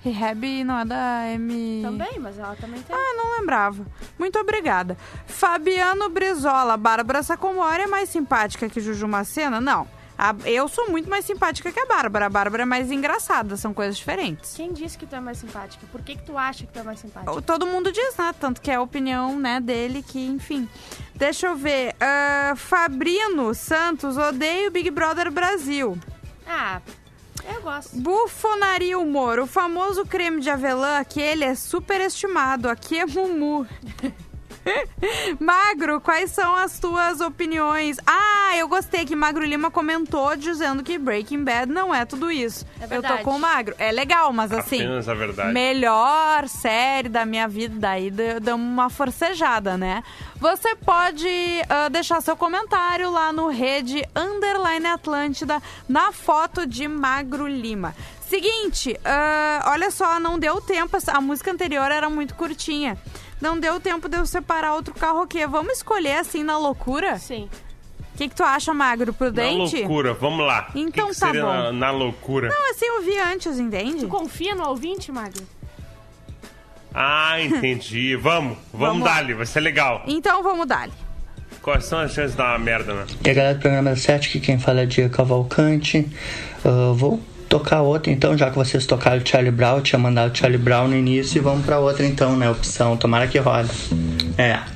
Rehab 0.02 0.64
não 0.64 0.80
é 0.80 0.86
da 0.86 1.28
M. 1.28 1.82
também, 1.84 2.18
mas 2.20 2.40
ela 2.40 2.56
também 2.56 2.82
tem. 2.82 2.96
Ah, 2.96 3.14
não 3.18 3.38
lembrava. 3.38 3.86
Muito 4.18 4.40
obrigada. 4.40 4.98
Fabiano 5.28 6.08
Brizola, 6.10 6.78
Bárbara 6.78 7.22
Sacomori 7.22 7.84
é 7.84 7.88
mais 7.88 8.08
simpática 8.08 8.70
que 8.70 8.80
Juju 8.80 9.10
Macena? 9.10 9.60
Não. 9.60 9.86
A- 10.18 10.36
eu 10.46 10.68
sou 10.68 10.90
muito 10.90 11.10
mais 11.10 11.26
simpática 11.26 11.72
que 11.72 11.80
a 11.80 11.86
Bárbara. 11.86 12.28
A 12.28 12.30
Bárbara 12.30 12.64
é 12.64 12.66
mais 12.66 12.92
engraçada, 12.92 13.58
são 13.58 13.74
coisas 13.74 13.98
diferentes. 13.98 14.54
Quem 14.56 14.72
disse 14.72 14.98
que 14.98 15.06
tu 15.06 15.16
é 15.16 15.20
mais 15.20 15.38
simpática? 15.40 15.86
Por 15.92 16.02
que, 16.02 16.16
que 16.16 16.24
tu 16.24 16.38
acha 16.38 16.66
que 16.66 16.72
tu 16.72 16.80
é 16.80 16.84
mais 16.84 17.00
simpática? 17.00 17.42
Todo 17.42 17.66
mundo 17.66 17.92
diz, 17.92 18.16
né? 18.18 18.34
Tanto 18.40 18.62
que 18.62 18.70
é 18.72 18.76
a 18.76 18.82
opinião 18.82 19.38
né, 19.40 19.60
dele 19.60 20.04
que, 20.04 20.24
enfim. 20.26 20.70
Deixa 21.16 21.48
eu 21.48 21.56
ver. 21.56 21.96
Ah, 22.00 22.54
Fabrino 22.56 23.54
Santos, 23.56 24.18
odeio 24.18 24.70
Big 24.72 24.90
Brother 24.92 25.32
Brasil. 25.32 25.98
Ah, 26.48 26.80
eu 27.54 27.62
gosto. 27.62 27.96
Bufonaria 27.98 28.98
Humor, 29.00 29.40
o 29.40 29.48
famoso 29.48 30.06
creme 30.06 30.40
de 30.42 30.50
avelã, 30.50 31.00
aquele 31.00 31.44
é 31.44 31.56
superestimado. 31.56 32.70
Aqui 32.70 33.00
é 33.00 33.06
Mumu. 33.06 33.66
Magro, 35.40 36.00
quais 36.02 36.32
são 36.32 36.56
as 36.56 36.80
tuas 36.80 37.22
opiniões? 37.22 37.98
Ah, 38.06 38.56
eu 38.58 38.68
gostei 38.68 39.06
que 39.06 39.16
Magro 39.16 39.46
Lima 39.46 39.70
comentou 39.70 40.36
dizendo 40.36 40.84
que 40.84 40.98
Breaking 40.98 41.44
Bad 41.44 41.72
não 41.72 41.94
é 41.94 42.06
tudo 42.06 42.32
isso. 42.32 42.66
É 42.80 42.86
eu 42.86 42.88
tô 42.88 43.02
verdade. 43.02 43.24
com 43.24 43.32
o 43.32 43.40
Magro. 43.40 43.76
É 43.78 43.92
legal, 43.92 44.32
mas 44.32 44.52
assim. 44.52 44.82
Apenas 44.82 45.10
a 45.10 45.14
verdade. 45.14 45.54
Melhor 45.54 46.48
série 46.48 47.10
da 47.10 47.26
minha 47.26 47.48
vida, 47.48 47.76
daí 47.78 48.12
deu 48.12 48.56
uma 48.56 48.90
forcejada, 48.90 49.78
né? 49.78 50.04
Você 50.38 50.76
pode 50.76 51.30
ah, 51.70 51.90
deixar 51.90 52.22
seu 52.22 52.36
comentário 52.36 53.12
lá 53.12 53.32
no 53.32 53.48
Rede 53.48 54.04
Underline 54.16 54.88
Atlântida 54.88 55.62
na 55.88 56.12
foto 56.12 56.66
de 56.66 56.88
Magro 56.88 57.48
Lima. 57.48 57.96
Seguinte, 58.28 59.00
ah, 59.06 59.72
olha 59.72 59.92
só, 59.92 60.20
não 60.20 60.40
deu 60.40 60.60
tempo, 60.60 60.98
a 61.08 61.22
música 61.22 61.52
anterior 61.52 61.92
era 61.92 62.10
muito 62.10 62.34
curtinha. 62.36 62.98
Não 63.44 63.60
deu 63.60 63.78
tempo 63.78 64.08
de 64.08 64.16
eu 64.16 64.26
separar 64.26 64.74
outro 64.74 64.94
carro 64.94 65.24
aqui. 65.24 65.46
Vamos 65.46 65.74
escolher 65.74 66.16
assim 66.16 66.44
na 66.44 66.58
loucura? 66.58 67.20
Sim. 67.20 67.50
O 68.14 68.18
que, 68.18 68.30
que 68.30 68.36
tu 68.36 68.42
acha, 68.42 68.74
Magro? 68.74 69.08
Na 69.08 69.14
Prudente? 69.18 69.80
loucura, 69.80 70.14
vamos 70.14 70.48
lá. 70.48 70.70
Então 70.74 71.10
que 71.10 71.14
que 71.14 71.20
tá 71.20 71.26
seria 71.26 71.42
bom. 71.42 71.52
Na, 71.52 71.72
na 71.74 71.92
loucura? 71.92 72.48
Não, 72.48 72.72
assim 72.72 72.86
eu 72.86 73.02
vi 73.02 73.20
antes, 73.20 73.60
entende? 73.60 74.00
Tu 74.00 74.08
confia 74.08 74.56
no 74.56 74.66
ouvinte, 74.70 75.12
Magro? 75.12 75.44
Ah, 76.94 77.42
entendi. 77.42 78.16
vamos, 78.16 78.58
vamos, 78.72 79.04
Vamos 79.04 79.04
dar 79.04 79.36
vai 79.36 79.46
ser 79.46 79.60
legal. 79.60 80.04
Então 80.08 80.42
vamos 80.42 80.66
dar. 80.66 80.88
Quais 81.62 81.84
são 81.84 82.00
as 82.00 82.14
chances 82.14 82.32
de 82.32 82.38
dar 82.38 82.52
uma 82.52 82.60
merda, 82.60 82.94
né? 82.94 83.06
E 83.26 83.30
a 83.30 83.34
galera 83.34 83.56
do 83.56 83.60
programa 83.60 83.94
7, 83.94 84.30
que 84.30 84.40
quem 84.40 84.58
fala 84.58 84.82
é 84.82 84.86
Dia 84.86 85.10
Cavalcante. 85.10 86.10
Ah, 86.64 86.94
vou 86.94 87.20
tocar 87.54 87.82
outra 87.82 88.12
então, 88.12 88.36
já 88.36 88.50
que 88.50 88.56
vocês 88.56 88.84
tocaram 88.88 89.22
o 89.22 89.28
Charlie 89.28 89.52
Brown, 89.52 89.80
tinha 89.80 90.00
mandado 90.00 90.34
o 90.34 90.36
Charlie 90.36 90.58
Brown 90.58 90.88
no 90.88 90.96
início, 90.96 91.38
e 91.38 91.40
vamos 91.40 91.64
pra 91.64 91.78
outra 91.78 92.04
então, 92.04 92.36
né? 92.36 92.50
Opção, 92.50 92.98
tomara 92.98 93.28
que 93.28 93.38
roda. 93.38 93.70
É. 94.40 94.73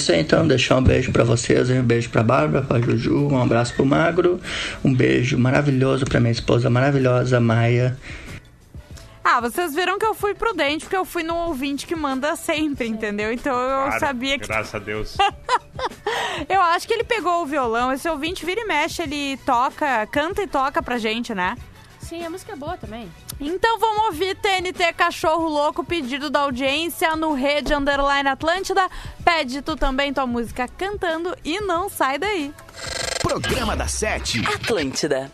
isso 0.00 0.12
aí 0.12 0.20
então, 0.20 0.46
deixar 0.46 0.76
um 0.76 0.82
beijo 0.82 1.12
pra 1.12 1.24
vocês, 1.24 1.70
um 1.70 1.82
beijo 1.82 2.08
pra 2.10 2.22
Bárbara, 2.22 2.64
pra 2.64 2.80
Juju, 2.80 3.28
um 3.28 3.40
abraço 3.40 3.74
pro 3.74 3.84
Magro, 3.84 4.40
um 4.84 4.94
beijo 4.94 5.38
maravilhoso 5.38 6.04
pra 6.04 6.18
minha 6.20 6.32
esposa 6.32 6.70
maravilhosa, 6.70 7.38
Maia. 7.38 7.96
Ah, 9.22 9.40
vocês 9.40 9.74
viram 9.74 9.98
que 9.98 10.06
eu 10.06 10.14
fui 10.14 10.34
prudente, 10.34 10.86
porque 10.86 10.96
eu 10.96 11.04
fui 11.04 11.22
no 11.22 11.36
ouvinte 11.36 11.86
que 11.86 11.94
manda 11.94 12.34
sempre, 12.36 12.88
entendeu? 12.88 13.30
Então 13.30 13.52
eu 13.54 13.84
Claro, 13.84 14.00
sabia 14.00 14.38
que. 14.38 14.46
Graças 14.46 14.74
a 14.74 14.78
Deus. 14.78 15.16
Eu 16.48 16.60
acho 16.60 16.86
que 16.86 16.94
ele 16.94 17.04
pegou 17.04 17.42
o 17.42 17.46
violão. 17.46 17.92
Esse 17.92 18.08
ouvinte 18.08 18.44
vira 18.44 18.60
e 18.62 18.64
mexe, 18.64 19.02
ele 19.02 19.36
toca, 19.44 20.06
canta 20.06 20.42
e 20.42 20.46
toca 20.46 20.82
pra 20.82 20.98
gente, 20.98 21.34
né? 21.34 21.56
Sim, 22.00 22.24
a 22.24 22.30
música 22.30 22.52
é 22.52 22.56
boa 22.56 22.76
também. 22.76 23.08
Então 23.40 23.78
vamos 23.78 24.06
ouvir 24.06 24.34
TNT 24.36 24.92
Cachorro 24.94 25.48
Louco, 25.48 25.84
pedido 25.84 26.28
da 26.28 26.40
audiência 26.40 27.14
no 27.16 27.32
Rede 27.32 27.72
Underline 27.72 28.28
Atlântida. 28.28 28.86
Pede 29.32 29.62
tu 29.62 29.76
também 29.76 30.12
tua 30.12 30.26
música 30.26 30.66
cantando 30.66 31.36
e 31.44 31.60
não 31.60 31.88
sai 31.88 32.18
daí. 32.18 32.52
Programa 33.22 33.76
da 33.76 33.86
Sete. 33.86 34.44
Atlântida. 34.44 35.30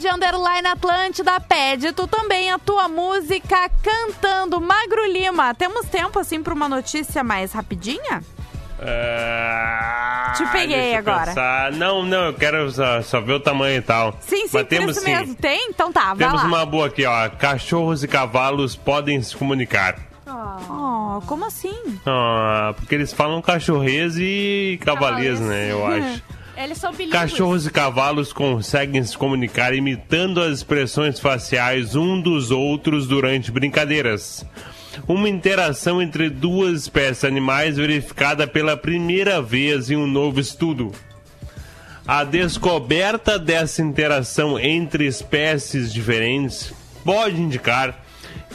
Rede 0.00 0.08
Underline 0.08 0.66
Atlântida. 0.66 1.38
Pede 1.40 1.92
tu 1.92 2.06
também 2.06 2.50
a 2.50 2.58
tua 2.58 2.88
música 2.88 3.70
cantando. 3.82 4.58
Magro 4.58 5.04
Lima, 5.12 5.52
temos 5.54 5.84
tempo 5.88 6.18
assim 6.18 6.42
para 6.42 6.54
uma 6.54 6.66
notícia 6.66 7.22
mais 7.22 7.52
rapidinha? 7.52 8.22
Ah, 8.82 10.32
Te 10.34 10.46
peguei 10.46 10.94
agora. 10.96 11.26
pensar. 11.26 11.72
Não, 11.72 12.02
não, 12.02 12.26
eu 12.28 12.32
quero 12.34 12.70
só, 12.70 13.02
só 13.02 13.20
ver 13.20 13.34
o 13.34 13.40
tamanho 13.40 13.76
e 13.76 13.82
tal. 13.82 14.16
Sim, 14.20 14.46
sim, 14.48 14.50
Mas 14.54 14.66
temos 14.68 14.96
isso 14.96 15.04
sim. 15.04 15.14
mesmo. 15.14 15.34
Tem? 15.34 15.68
Então 15.68 15.92
tá, 15.92 16.14
vai 16.14 16.26
Temos 16.26 16.40
lá. 16.44 16.48
uma 16.48 16.64
boa 16.64 16.86
aqui, 16.86 17.04
ó. 17.04 17.28
Cachorros 17.28 18.02
e 18.02 18.08
cavalos 18.08 18.74
podem 18.74 19.20
se 19.20 19.36
comunicar. 19.36 19.96
Oh, 20.26 21.20
como 21.26 21.44
assim? 21.44 21.74
Ah, 22.06 22.72
porque 22.74 22.94
eles 22.94 23.12
falam 23.12 23.42
cachorrês 23.42 24.16
e 24.16 24.80
cavalês, 24.82 25.38
né? 25.40 25.70
Eu 25.70 25.86
acho. 25.86 26.22
Eles 26.62 26.76
são 26.76 26.92
bilíngues. 26.92 27.18
Cachorros 27.18 27.66
e 27.66 27.70
cavalos 27.70 28.34
conseguem 28.34 29.02
se 29.02 29.16
comunicar 29.16 29.74
imitando 29.74 30.42
as 30.42 30.58
expressões 30.58 31.18
faciais 31.18 31.96
um 31.96 32.20
dos 32.20 32.50
outros 32.50 33.06
durante 33.06 33.50
brincadeiras. 33.50 34.44
Uma 35.08 35.28
interação 35.28 36.02
entre 36.02 36.28
duas 36.28 36.82
espécies 36.82 37.24
animais 37.24 37.78
verificada 37.78 38.46
pela 38.46 38.76
primeira 38.76 39.40
vez 39.40 39.90
em 39.90 39.96
um 39.96 40.06
novo 40.06 40.38
estudo. 40.38 40.92
A 42.06 42.24
descoberta 42.24 43.38
dessa 43.38 43.80
interação 43.80 44.58
entre 44.58 45.06
espécies 45.06 45.90
diferentes 45.90 46.74
pode 47.02 47.40
indicar 47.40 48.04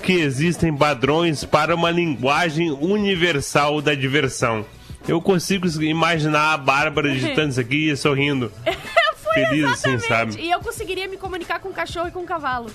que 0.04 0.14
existem 0.14 0.76
padrões 0.76 1.44
para 1.44 1.74
uma 1.74 1.90
linguagem 1.90 2.70
universal 2.70 3.82
da 3.82 3.96
diversão. 3.96 4.64
Eu 5.08 5.22
consigo 5.22 5.68
imaginar 5.84 6.54
a 6.54 6.58
Bárbara 6.58 7.12
digitando 7.12 7.50
isso 7.50 7.60
aqui 7.60 7.90
e 7.90 7.98
sorrindo. 7.98 8.52
Foi 9.18 9.34
Feliz 9.34 9.66
assim, 9.66 9.94
exatamente. 9.94 10.34
sabe? 10.36 10.42
E 10.42 10.52
eu 10.52 10.60
conseguiria 10.60 11.08
me 11.08 11.18
comunicar 11.18 11.60
com 11.60 11.70
um 11.70 11.74
cachorro 11.74 12.08
e 12.08 12.12
com 12.12 12.20
um 12.20 12.26
cavalo. 12.26 12.72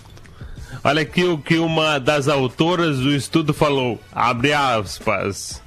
Olha 0.85 1.03
aqui 1.03 1.25
o 1.25 1.39
que 1.39 1.59
uma 1.59 1.99
das 1.99 2.29
autoras 2.29 2.99
do 2.99 3.15
estudo 3.15 3.53
falou. 3.53 4.01
Abre 4.13 4.53
aspas. 4.53 5.63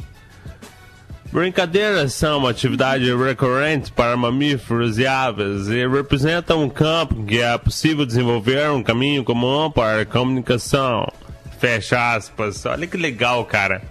Brincadeiras 1.31 2.13
são 2.13 2.37
uma 2.37 2.51
atividade 2.51 3.11
recorrente 3.15 3.91
para 3.91 4.15
mamíferos 4.15 4.99
e 4.99 5.07
aves 5.07 5.67
e 5.67 5.87
representam 5.87 6.63
um 6.63 6.69
campo 6.69 7.23
que 7.25 7.41
é 7.41 7.57
possível 7.57 8.05
desenvolver 8.05 8.69
um 8.69 8.83
caminho 8.83 9.23
comum 9.23 9.71
para 9.71 10.01
a 10.01 10.05
comunicação. 10.05 11.11
Fecha 11.59 12.13
aspas. 12.13 12.65
Olha 12.67 12.85
que 12.85 12.97
legal, 12.97 13.43
cara. 13.45 13.81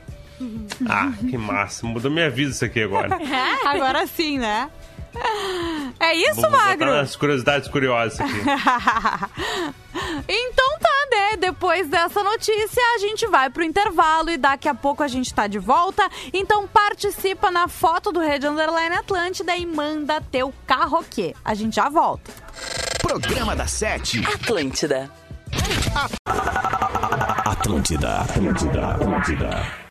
Ah, 0.88 1.12
que 1.28 1.36
massa. 1.38 1.86
Mudou 1.86 2.10
minha 2.10 2.30
vida 2.30 2.50
isso 2.50 2.64
aqui 2.64 2.82
agora. 2.82 3.18
Agora 3.66 4.06
sim, 4.06 4.38
né? 4.38 4.70
É 6.00 6.14
isso, 6.14 6.40
Vou 6.40 6.50
botar 6.50 6.68
Magro? 6.68 6.86
nas 6.90 7.14
curiosidades 7.16 7.68
curiosas 7.68 8.18
aqui. 8.18 8.32
então 10.26 10.78
tá, 10.80 11.06
né? 11.10 11.36
Depois 11.36 11.86
dessa 11.88 12.22
notícia, 12.22 12.82
a 12.94 12.98
gente 12.98 13.26
vai 13.26 13.50
pro 13.50 13.62
intervalo 13.62 14.30
e 14.30 14.38
daqui 14.38 14.68
a 14.68 14.74
pouco 14.74 15.02
a 15.02 15.08
gente 15.08 15.32
tá 15.34 15.46
de 15.46 15.58
volta. 15.58 16.08
Então 16.32 16.66
participa 16.66 17.50
na 17.50 17.68
foto 17.68 18.10
do 18.10 18.20
Rede 18.20 18.46
Underline 18.46 18.96
Atlântida 18.96 19.54
e 19.54 19.66
manda 19.66 20.20
teu 20.20 20.52
carroquê. 20.66 21.34
A 21.44 21.54
gente 21.54 21.76
já 21.76 21.90
volta. 21.90 22.32
Programa 23.02 23.54
da 23.54 23.66
Sete. 23.66 24.24
Atlântida. 24.26 25.10
Atlântida, 27.44 28.20
Atlântida, 28.20 28.86
Atlântida. 28.94 29.82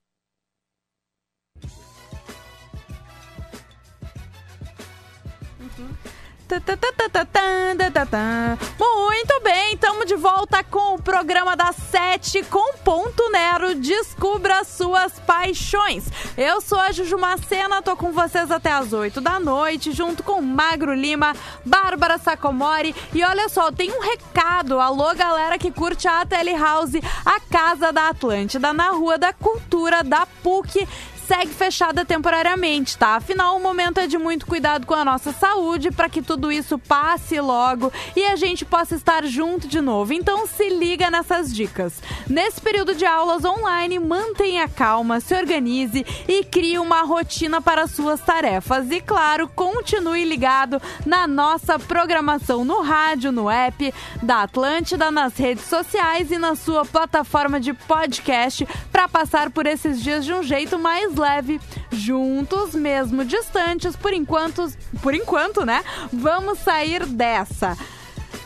Muito 8.77 9.39
bem, 9.41 9.75
estamos 9.75 10.05
de 10.05 10.17
volta 10.17 10.61
com 10.65 10.95
o 10.95 11.01
programa 11.01 11.55
das 11.55 11.77
sete 11.77 12.43
com 12.43 12.77
Ponto 12.79 13.29
Nero. 13.31 13.75
Descubra 13.75 14.65
suas 14.65 15.13
paixões. 15.19 16.03
Eu 16.35 16.59
sou 16.59 16.77
a 16.77 16.91
Juju 16.91 17.17
Macena, 17.17 17.81
tô 17.81 17.95
com 17.95 18.11
vocês 18.11 18.51
até 18.51 18.69
as 18.69 18.91
8 18.91 19.21
da 19.21 19.39
noite, 19.39 19.93
junto 19.93 20.23
com 20.23 20.41
Magro 20.41 20.93
Lima, 20.93 21.33
Bárbara 21.63 22.17
Sacomori. 22.17 22.93
E 23.13 23.23
olha 23.23 23.47
só, 23.47 23.71
tem 23.71 23.89
um 23.89 24.01
recado. 24.01 24.77
Alô, 24.77 25.15
galera 25.15 25.57
que 25.57 25.71
curte 25.71 26.05
a 26.05 26.25
Tele 26.25 26.53
House, 26.53 26.95
a 27.25 27.39
Casa 27.39 27.93
da 27.93 28.09
Atlântida, 28.09 28.73
na 28.73 28.89
Rua 28.89 29.17
da 29.17 29.31
Cultura 29.31 30.03
da 30.03 30.25
PUC 30.43 30.85
segue 31.31 31.53
fechada 31.53 32.03
temporariamente, 32.03 32.97
tá? 32.97 33.15
Afinal, 33.15 33.55
o 33.55 33.63
momento 33.63 34.01
é 34.01 34.05
de 34.05 34.17
muito 34.17 34.45
cuidado 34.45 34.85
com 34.85 34.93
a 34.93 35.05
nossa 35.05 35.31
saúde 35.31 35.89
para 35.89 36.09
que 36.09 36.21
tudo 36.21 36.51
isso 36.51 36.77
passe 36.77 37.39
logo 37.39 37.89
e 38.17 38.25
a 38.25 38.35
gente 38.35 38.65
possa 38.65 38.95
estar 38.95 39.23
junto 39.23 39.65
de 39.65 39.79
novo. 39.79 40.11
Então, 40.11 40.45
se 40.45 40.67
liga 40.67 41.09
nessas 41.09 41.55
dicas. 41.55 42.01
Nesse 42.27 42.59
período 42.59 42.93
de 42.93 43.05
aulas 43.05 43.45
online, 43.45 43.97
mantenha 43.97 44.67
calma, 44.67 45.21
se 45.21 45.33
organize 45.33 46.05
e 46.27 46.43
crie 46.43 46.77
uma 46.77 47.03
rotina 47.03 47.61
para 47.61 47.87
suas 47.87 48.19
tarefas. 48.19 48.91
E 48.91 48.99
claro, 48.99 49.47
continue 49.47 50.25
ligado 50.25 50.81
na 51.05 51.27
nossa 51.27 51.79
programação 51.79 52.65
no 52.65 52.81
rádio, 52.81 53.31
no 53.31 53.49
app 53.49 53.93
da 54.21 54.43
Atlântida, 54.43 55.09
nas 55.09 55.37
redes 55.37 55.63
sociais 55.63 56.29
e 56.29 56.37
na 56.37 56.55
sua 56.55 56.83
plataforma 56.83 57.57
de 57.57 57.71
podcast 57.73 58.67
para 58.91 59.07
passar 59.07 59.49
por 59.49 59.65
esses 59.65 60.03
dias 60.03 60.25
de 60.25 60.33
um 60.33 60.43
jeito 60.43 60.77
mais 60.77 61.20
leve, 61.21 61.62
juntos, 61.91 62.73
mesmo 62.73 63.23
distantes, 63.23 63.95
por 63.95 64.13
enquanto, 64.13 64.67
por 65.01 65.13
enquanto, 65.13 65.65
né? 65.65 65.84
Vamos 66.12 66.60
sair 66.60 67.05
dessa. 67.05 67.77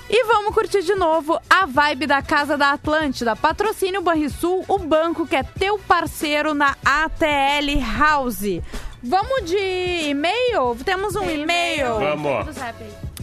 E 0.07 0.23
vamos 0.25 0.53
curtir 0.53 0.83
de 0.83 0.93
novo 0.93 1.39
a 1.49 1.65
vibe 1.65 2.05
da 2.05 2.21
Casa 2.21 2.55
da 2.55 2.71
Atlântida. 2.71 3.35
Patrocínio 3.35 4.01
Banrisul, 4.01 4.63
o 4.67 4.77
banco 4.77 5.25
que 5.25 5.35
é 5.35 5.41
teu 5.41 5.79
parceiro 5.79 6.53
na 6.53 6.75
ATL 6.85 7.79
House. 7.97 8.61
Vamos 9.01 9.49
de 9.49 10.09
e-mail? 10.09 10.77
Temos 10.85 11.15
um 11.15 11.27
e-mail. 11.29 11.95
Vamos. 11.99 12.55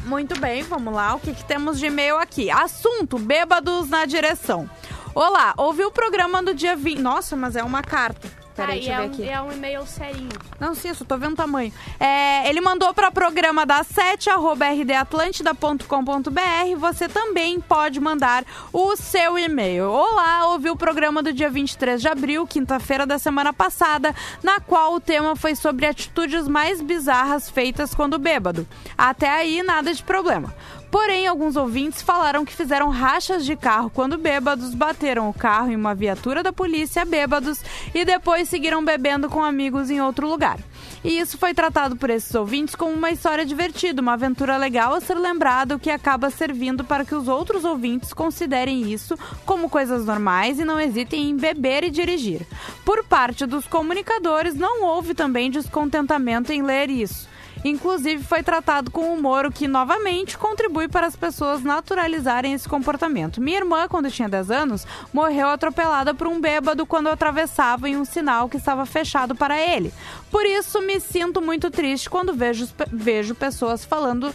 Muito 0.05 0.39
bem, 0.41 0.63
vamos 0.65 0.93
lá. 0.93 1.15
O 1.15 1.21
que, 1.21 1.33
que 1.33 1.45
temos 1.45 1.79
de 1.79 1.87
e-mail 1.87 2.17
aqui? 2.17 2.51
Assunto: 2.51 3.19
bêbados 3.19 3.89
na 3.89 4.05
direção. 4.05 4.69
Olá, 5.15 5.55
ouvi 5.57 5.85
o 5.85 5.91
programa 5.91 6.43
do 6.43 6.53
dia 6.53 6.75
20. 6.75 6.99
Nossa, 6.99 7.37
mas 7.37 7.55
é 7.55 7.63
uma 7.63 7.83
carta. 7.83 8.42
Peraí, 8.55 8.81
deixa 8.81 8.93
eu 8.93 8.95
e 8.95 8.97
ver 8.97 9.03
é, 9.03 9.07
um, 9.07 9.13
aqui. 9.13 9.29
é 9.29 9.43
um 9.43 9.53
e-mail 9.53 9.87
serinho. 9.87 10.29
Não, 10.61 10.75
sim, 10.75 10.89
eu 10.89 10.95
só 10.95 11.05
tô 11.05 11.17
vendo 11.17 11.33
o 11.33 11.37
tamanho. 11.37 11.73
É, 11.99 12.49
ele 12.49 12.61
mandou 12.61 12.93
para 12.93 13.11
programa 13.11 13.65
da 13.65 13.83
7, 13.83 14.31
arroba 14.31 14.67
rdatlântida.com.br. 14.67 16.79
Você 16.79 17.09
também 17.09 17.61
pode 17.61 18.01
mandar 18.01 18.45
o 18.73 18.97
seu 18.97 19.39
e-mail. 19.39 19.91
Olá, 19.91 20.49
ouvi 20.49 20.71
o 20.71 20.77
programa 20.77 21.23
do 21.23 21.33
dia 21.33 21.51
23 21.51 22.01
de 22.01 22.09
abril, 22.09 22.47
quinta-feira 22.47 23.07
da 23.07 23.19
semana 23.19 23.53
passada, 23.53 24.15
na 24.43 24.61
qual 24.61 24.95
o 24.95 25.01
tema 25.01 25.35
foi 25.35 25.55
sobre 25.55 25.87
atitudes 25.87 26.47
mais 26.47 26.81
bizarras 26.81 27.49
feitas 27.49 27.95
quando 27.95 28.19
bêbado. 28.19 28.67
Até 28.97 29.31
aí, 29.31 29.63
nada 29.63 29.93
de 29.93 30.03
problema. 30.03 30.55
Porém, 30.93 31.27
alguns 31.27 31.57
ouvintes 31.57 32.03
falaram 32.03 32.45
que 32.45 32.55
fizeram 32.55 32.91
rachas 32.91 33.47
de 33.47 33.57
carro 33.57 33.89
quando 33.89 34.19
bêbados, 34.19 34.75
bateram 34.75 35.27
o 35.27 35.33
carro 35.33 35.71
em 35.71 35.75
uma 35.75 35.95
viatura 35.95 36.43
da 36.43 36.53
polícia 36.53 37.03
bêbados 37.07 37.63
e 37.95 38.05
depois 38.05 38.47
seguiram 38.47 38.85
bebendo 38.85 39.31
com 39.31 39.43
amigos 39.43 39.89
em 39.89 40.03
outro 40.03 40.29
lugar. 40.29 40.59
E 41.03 41.19
isso 41.19 41.39
foi 41.39 41.55
tratado 41.55 41.97
por 41.97 42.11
esses 42.11 42.35
ouvintes 42.35 42.75
como 42.75 42.93
uma 42.93 43.11
história 43.11 43.47
divertida, 43.47 44.03
uma 44.03 44.13
aventura 44.13 44.59
legal 44.59 44.93
a 44.93 45.01
ser 45.01 45.15
lembrado 45.15 45.79
que 45.79 45.91
acaba 45.91 46.29
servindo 46.29 46.85
para 46.85 47.07
que 47.07 47.15
os 47.15 47.27
outros 47.27 47.65
ouvintes 47.65 48.13
considerem 48.13 48.93
isso 48.93 49.19
como 49.47 49.71
coisas 49.71 50.05
normais 50.05 50.61
e 50.61 50.65
não 50.65 50.79
hesitem 50.79 51.31
em 51.31 51.37
beber 51.39 51.85
e 51.85 51.91
dirigir. 51.91 52.47
Por 52.85 53.03
parte 53.03 53.47
dos 53.47 53.67
comunicadores, 53.67 54.55
não 54.55 54.85
houve 54.85 55.15
também 55.15 55.51
descontentamento 55.51 56.53
em 56.53 56.63
ler 56.63 56.91
isso. 56.91 57.32
Inclusive, 57.65 58.25
foi 58.25 58.43
tratado 58.43 58.91
com 58.91 59.13
humor, 59.15 59.47
o 59.47 59.53
que 59.53 59.69
novamente 59.69 60.37
contribui 60.37 60.89
para 60.89 61.07
as 61.07 61.15
pessoas 61.15 61.63
naturalizarem 61.63 62.53
esse 62.53 62.69
comportamento. 62.69 63.41
Minha 63.41 63.59
irmã, 63.59 63.87
quando 63.89 64.11
tinha 64.11 64.29
10 64.29 64.51
anos, 64.51 64.87
morreu 65.13 65.49
atropelada 65.49 66.13
por 66.13 66.27
um 66.27 66.41
bêbado 66.41 66.85
quando 66.85 67.09
atravessava 67.09 67.89
em 67.89 67.97
um 67.97 68.05
sinal 68.05 68.49
que 68.49 68.57
estava 68.57 68.85
fechado 68.85 69.35
para 69.35 69.61
ele. 69.61 69.93
Por 70.31 70.45
isso, 70.45 70.81
me 70.81 70.99
sinto 70.99 71.41
muito 71.41 71.71
triste 71.71 72.11
quando 72.11 72.35
vejo, 72.35 72.69
vejo 72.91 73.35
pessoas 73.35 73.85
falando. 73.85 74.35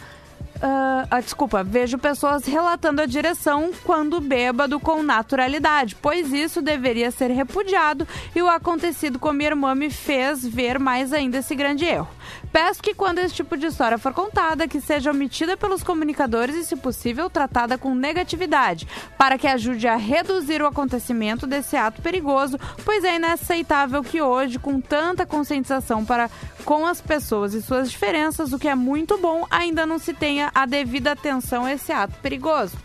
ah, 0.62 1.06
ah, 1.10 1.20
desculpa, 1.20 1.62
vejo 1.62 1.98
pessoas 1.98 2.44
relatando 2.44 3.02
a 3.02 3.06
direção 3.06 3.70
quando 3.84 4.20
bêbado 4.20 4.80
com 4.80 5.02
naturalidade, 5.02 5.94
pois 5.94 6.32
isso 6.32 6.60
deveria 6.62 7.10
ser 7.10 7.30
repudiado 7.30 8.08
e 8.34 8.42
o 8.42 8.48
acontecido 8.48 9.18
com 9.18 9.32
minha 9.32 9.50
irmã 9.50 9.74
me 9.74 9.90
fez 9.90 10.44
ver 10.44 10.78
mais 10.78 11.12
ainda 11.12 11.38
esse 11.38 11.54
grande 11.54 11.84
erro. 11.84 12.08
Peço 12.52 12.82
que 12.82 12.94
quando 12.94 13.18
esse 13.18 13.34
tipo 13.34 13.56
de 13.56 13.66
história 13.66 13.98
for 13.98 14.12
contada, 14.12 14.66
que 14.66 14.80
seja 14.80 15.10
omitida 15.10 15.56
pelos 15.56 15.82
comunicadores 15.82 16.56
e, 16.56 16.64
se 16.64 16.76
possível, 16.76 17.28
tratada 17.28 17.76
com 17.76 17.94
negatividade, 17.94 18.88
para 19.16 19.38
que 19.38 19.46
ajude 19.46 19.86
a 19.86 19.96
reduzir 19.96 20.62
o 20.62 20.66
acontecimento 20.66 21.46
desse 21.46 21.76
ato 21.76 22.00
perigoso, 22.00 22.58
pois 22.84 23.04
é 23.04 23.16
inaceitável 23.16 24.02
que 24.02 24.22
hoje, 24.22 24.58
com 24.58 24.80
tanta 24.80 25.26
conscientização 25.26 26.04
para 26.04 26.30
com 26.64 26.86
as 26.86 27.00
pessoas 27.00 27.54
e 27.54 27.62
suas 27.62 27.90
diferenças, 27.90 28.52
o 28.52 28.58
que 28.58 28.68
é 28.68 28.74
muito 28.74 29.18
bom, 29.18 29.46
ainda 29.50 29.86
não 29.86 29.98
se 29.98 30.12
tenha 30.12 30.50
a 30.54 30.66
devida 30.66 31.12
atenção 31.12 31.64
a 31.64 31.72
esse 31.72 31.92
ato 31.92 32.14
perigoso. 32.20 32.76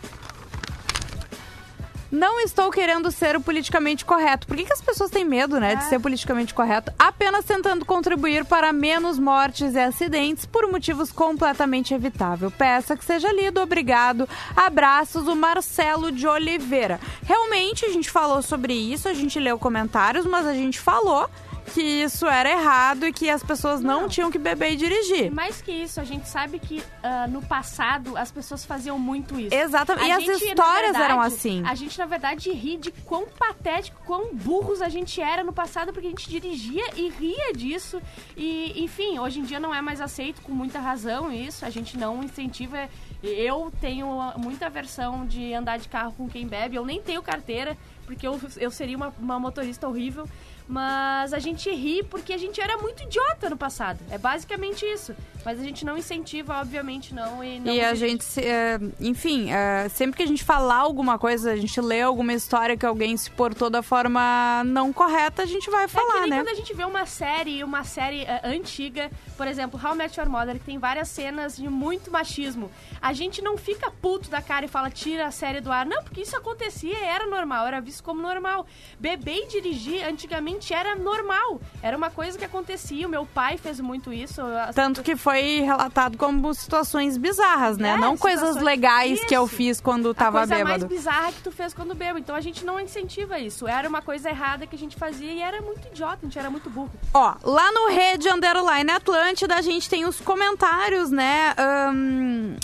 Não 2.13 2.39
estou 2.41 2.69
querendo 2.69 3.09
ser 3.09 3.35
o 3.35 3.41
politicamente 3.41 4.05
correto. 4.05 4.45
Por 4.45 4.55
que, 4.55 4.65
que 4.65 4.71
as 4.71 4.79
pessoas 4.79 5.09
têm 5.09 5.25
medo, 5.25 5.59
né, 5.59 5.73
de 5.73 5.85
ser 5.85 5.99
politicamente 5.99 6.53
correto? 6.53 6.93
Apenas 6.99 7.43
tentando 7.43 7.83
contribuir 7.85 8.45
para 8.45 8.71
menos 8.71 9.17
mortes 9.17 9.73
e 9.73 9.79
acidentes 9.79 10.45
por 10.45 10.71
motivos 10.71 11.11
completamente 11.11 11.91
evitável. 11.91 12.51
Peça 12.51 12.95
que 12.95 13.03
seja 13.03 13.33
lido. 13.33 13.59
Obrigado. 13.59 14.29
Abraços, 14.55 15.27
o 15.27 15.35
Marcelo 15.35 16.11
de 16.11 16.27
Oliveira. 16.27 16.99
Realmente, 17.23 17.83
a 17.83 17.89
gente 17.89 18.11
falou 18.11 18.43
sobre 18.43 18.75
isso, 18.75 19.09
a 19.09 19.13
gente 19.15 19.39
leu 19.39 19.57
comentários, 19.57 20.23
mas 20.27 20.45
a 20.45 20.53
gente 20.53 20.79
falou 20.79 21.27
que 21.73 21.81
isso 21.81 22.25
era 22.27 22.49
errado 22.49 23.05
e 23.07 23.13
que 23.13 23.29
as 23.29 23.41
pessoas 23.43 23.81
não, 23.81 24.01
Não. 24.01 24.09
tinham 24.09 24.29
que 24.29 24.37
beber 24.37 24.73
e 24.73 24.75
dirigir. 24.75 25.31
mais 25.31 25.61
que 25.61 25.71
isso, 25.71 25.99
a 25.99 26.03
gente 26.03 26.27
sabe 26.27 26.59
que 26.59 26.83
ah, 27.01 27.27
no 27.27 27.41
passado 27.41 28.15
as 28.17 28.31
pessoas 28.31 28.65
faziam 28.65 28.99
muito 28.99 29.39
isso. 29.39 29.55
Exatamente. 29.55 30.05
A 30.05 30.07
E 30.07 30.11
as 30.11 30.23
gente, 30.23 30.43
na 30.45 30.49
histórias 30.49 30.91
verdade, 30.91 31.03
eram 31.05 31.21
assim. 31.21 31.63
A 31.65 31.75
gente, 31.75 31.97
na 31.97 32.05
verdade, 32.05 32.51
ri 32.51 32.77
de 32.77 32.91
quão 32.91 33.25
patético, 33.27 34.01
quão 34.05 34.33
burros 34.35 34.81
a 34.81 34.89
gente 34.89 35.21
era 35.21 35.43
no 35.43 35.53
passado, 35.53 35.93
porque 35.93 36.07
a 36.07 36.09
gente 36.09 36.29
dirigia 36.29 36.83
e 36.95 37.09
ria 37.09 37.53
disso. 37.53 38.01
E, 38.35 38.83
enfim, 38.83 39.17
hoje 39.19 39.39
em 39.39 39.43
dia 39.43 39.59
não 39.59 39.73
é 39.73 39.81
mais 39.81 40.01
aceito, 40.01 40.41
com 40.41 40.51
muita 40.51 40.79
razão 40.79 41.31
isso. 41.31 41.65
A 41.65 41.69
gente 41.69 41.97
não 41.97 42.23
incentiva. 42.23 42.89
Eu 43.23 43.71
tenho 43.79 44.07
muita 44.37 44.65
aversão 44.65 45.25
de 45.25 45.53
andar 45.53 45.77
de 45.77 45.87
carro 45.87 46.13
com 46.17 46.27
quem 46.27 46.45
bebe. 46.45 46.75
Eu 46.75 46.85
nem 46.85 47.01
tenho 47.01 47.21
carteira, 47.21 47.77
porque 48.05 48.27
eu, 48.27 48.39
eu 48.57 48.69
seria 48.69 48.97
uma, 48.97 49.13
uma 49.17 49.39
motorista 49.39 49.87
horrível. 49.87 50.27
Mas 50.67 51.33
a 51.33 51.39
gente 51.39 51.69
ri 51.69 52.03
porque 52.03 52.31
a 52.33 52.37
gente 52.37 52.59
era 52.61 52.77
muito 52.77 53.03
idiota 53.03 53.49
no 53.49 53.57
passado. 53.57 53.99
É 54.09 54.17
basicamente 54.17 54.85
isso. 54.85 55.13
Mas 55.45 55.59
a 55.59 55.63
gente 55.63 55.83
não 55.83 55.97
incentiva, 55.97 56.59
obviamente, 56.61 57.13
não. 57.13 57.43
E, 57.43 57.59
não 57.59 57.73
E 57.73 57.81
a 57.81 57.93
gente, 57.93 58.23
se- 58.23 58.45
é, 58.45 58.79
enfim, 58.99 59.51
é, 59.51 59.89
sempre 59.89 60.15
que 60.15 60.23
a 60.23 60.25
gente 60.25 60.41
falar 60.41 60.77
alguma 60.77 61.19
coisa, 61.19 61.51
a 61.51 61.55
gente 61.57 61.79
lê 61.81 62.01
alguma 62.01 62.31
história 62.31 62.77
que 62.77 62.85
alguém 62.85 63.17
se 63.17 63.29
portou 63.29 63.69
da 63.69 63.83
forma 63.83 64.63
não 64.65 64.93
correta, 64.93 65.43
a 65.43 65.45
gente 65.45 65.69
vai 65.69 65.83
É 65.83 65.87
que 65.87 65.93
falar, 65.93 66.21
nem 66.21 66.29
né? 66.29 66.37
quando 66.37 66.47
a 66.47 66.53
gente 66.53 66.73
vê 66.73 66.85
uma 66.85 67.05
série, 67.05 67.61
uma 67.61 67.83
série 67.83 68.21
eh, 68.23 68.39
antiga, 68.45 69.11
por 69.35 69.45
exemplo, 69.47 69.77
How 69.83 69.95
I 69.95 69.97
Met 69.97 70.17
Your 70.17 70.29
Mother, 70.29 70.53
que 70.59 70.63
tem 70.65 70.77
várias 70.77 71.09
cenas 71.09 71.57
de 71.57 71.67
muito 71.67 72.09
machismo. 72.09 72.71
A 73.01 73.11
gente 73.11 73.41
não 73.41 73.57
fica 73.57 73.91
puto 73.91 74.29
da 74.29 74.41
cara 74.41 74.63
e 74.63 74.69
fala, 74.69 74.89
tira 74.89 75.27
a 75.27 75.31
série 75.31 75.59
do 75.59 75.69
ar. 75.73 75.85
Não, 75.85 76.01
porque 76.03 76.21
isso 76.21 76.37
acontecia 76.37 76.97
e 76.97 77.03
era 77.03 77.27
normal, 77.27 77.67
era 77.67 77.81
visto 77.81 78.01
como 78.01 78.21
normal. 78.21 78.65
Beber 78.97 79.35
e 79.43 79.47
dirigir 79.47 80.05
antigamente 80.05 80.62
era 80.71 80.95
normal. 80.95 81.59
Era 81.81 81.97
uma 81.97 82.11
coisa 82.11 82.37
que 82.37 82.45
acontecia. 82.45 83.07
O 83.07 83.09
meu 83.09 83.25
pai 83.25 83.57
fez 83.57 83.79
muito 83.79 84.13
isso. 84.13 84.39
Tanto 84.75 85.01
que 85.01 85.15
foi 85.15 85.61
relatado 85.61 86.15
como 86.15 86.53
situações 86.53 87.17
bizarras, 87.17 87.79
né? 87.79 87.89
É, 87.89 87.97
não 87.97 88.15
coisas 88.15 88.57
legais 88.57 89.23
que 89.23 89.35
eu 89.35 89.45
Isso. 89.45 89.55
fiz 89.55 89.81
quando 89.81 90.11
a 90.11 90.13
tava 90.13 90.37
coisa 90.39 90.53
mais 90.63 90.65
bêbado. 90.65 90.85
bizarra 90.87 91.31
que 91.31 91.41
tu 91.41 91.51
fez 91.51 91.73
quando 91.73 91.95
bebo. 91.95 92.19
Então 92.19 92.35
a 92.35 92.41
gente 92.41 92.63
não 92.63 92.79
incentiva 92.79 93.39
isso. 93.39 93.67
Era 93.67 93.89
uma 93.89 94.01
coisa 94.03 94.29
errada 94.29 94.67
que 94.67 94.75
a 94.75 94.79
gente 94.79 94.95
fazia 94.95 95.31
e 95.31 95.41
era 95.41 95.59
muito 95.61 95.87
idiota, 95.87 96.19
a 96.21 96.25
gente 96.25 96.37
era 96.37 96.51
muito 96.51 96.69
burro. 96.69 96.91
Ó, 97.13 97.33
lá 97.43 97.71
no 97.71 97.89
Rede 97.89 98.29
Underline 98.29 98.91
Atlântida, 98.91 99.55
a 99.55 99.61
gente 99.61 99.89
tem 99.89 100.05
os 100.05 100.19
comentários, 100.21 101.09
né? 101.09 101.55
ahn, 101.57 102.55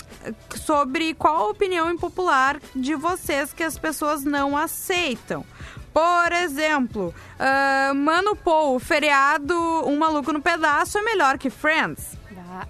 sobre 0.56 1.14
qual 1.14 1.46
a 1.46 1.48
opinião 1.48 1.90
impopular 1.90 2.60
de 2.76 2.94
vocês 2.94 3.52
que 3.52 3.62
as 3.62 3.78
pessoas 3.78 4.22
não 4.22 4.56
aceitam. 4.56 5.44
Por 5.92 6.32
exemplo, 6.32 7.14
ah, 7.38 7.92
Mano 7.94 8.36
Paul, 8.36 8.78
feriado 8.78 9.54
Um 9.86 9.98
Maluco 9.98 10.32
no 10.32 10.40
Pedaço 10.40 10.98
é 10.98 11.02
melhor 11.02 11.36
que 11.38 11.50
Friends. 11.50 12.16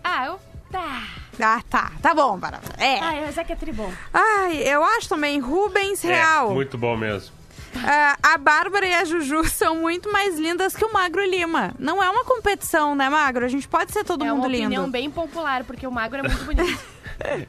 Ah, 0.05 0.27
eu. 0.27 0.41
Tá. 0.71 1.03
Ah, 1.43 1.61
tá. 1.69 1.93
Tá 2.03 2.15
bom, 2.15 2.39
para. 2.39 2.61
É. 2.79 2.99
Ah, 3.01 3.23
mas 3.27 3.37
é 3.39 3.45
que 3.45 3.53
é 3.53 3.57
tribom. 3.57 3.91
Ai, 4.13 4.59
eu 4.59 4.85
acho 4.85 5.09
também 5.09 5.39
Rubens 5.41 6.03
Real. 6.03 6.51
É, 6.51 6.55
muito 6.55 6.77
bom 6.79 6.97
mesmo. 6.97 7.33
Ah, 7.77 8.17
a 8.23 8.39
Bárbara 8.39 8.87
e 8.87 8.93
a 8.95 9.05
Juju 9.05 9.45
são 9.49 9.77
muito 9.77 10.13
mais 10.13 10.39
lindas 10.39 10.75
que 10.75 10.85
o 10.85 10.93
Magro 10.93 11.25
Lima. 11.25 11.73
Não 11.79 12.03
é 12.03 12.09
uma 12.11 12.25
competição, 12.25 12.95
né, 12.95 13.09
Magro? 13.09 13.45
A 13.45 13.49
gente 13.49 13.67
pode 13.69 13.93
ser 13.93 14.05
todo 14.05 14.25
é 14.25 14.29
mundo 14.31 14.41
uma 14.41 14.49
lindo. 14.49 14.67
opinião 14.67 14.91
bem 14.91 15.11
popular, 15.11 15.65
porque 15.65 15.87
o 15.87 15.91
magro 15.91 16.19
é 16.19 16.23
muito 16.23 16.45
bonito. 16.45 16.79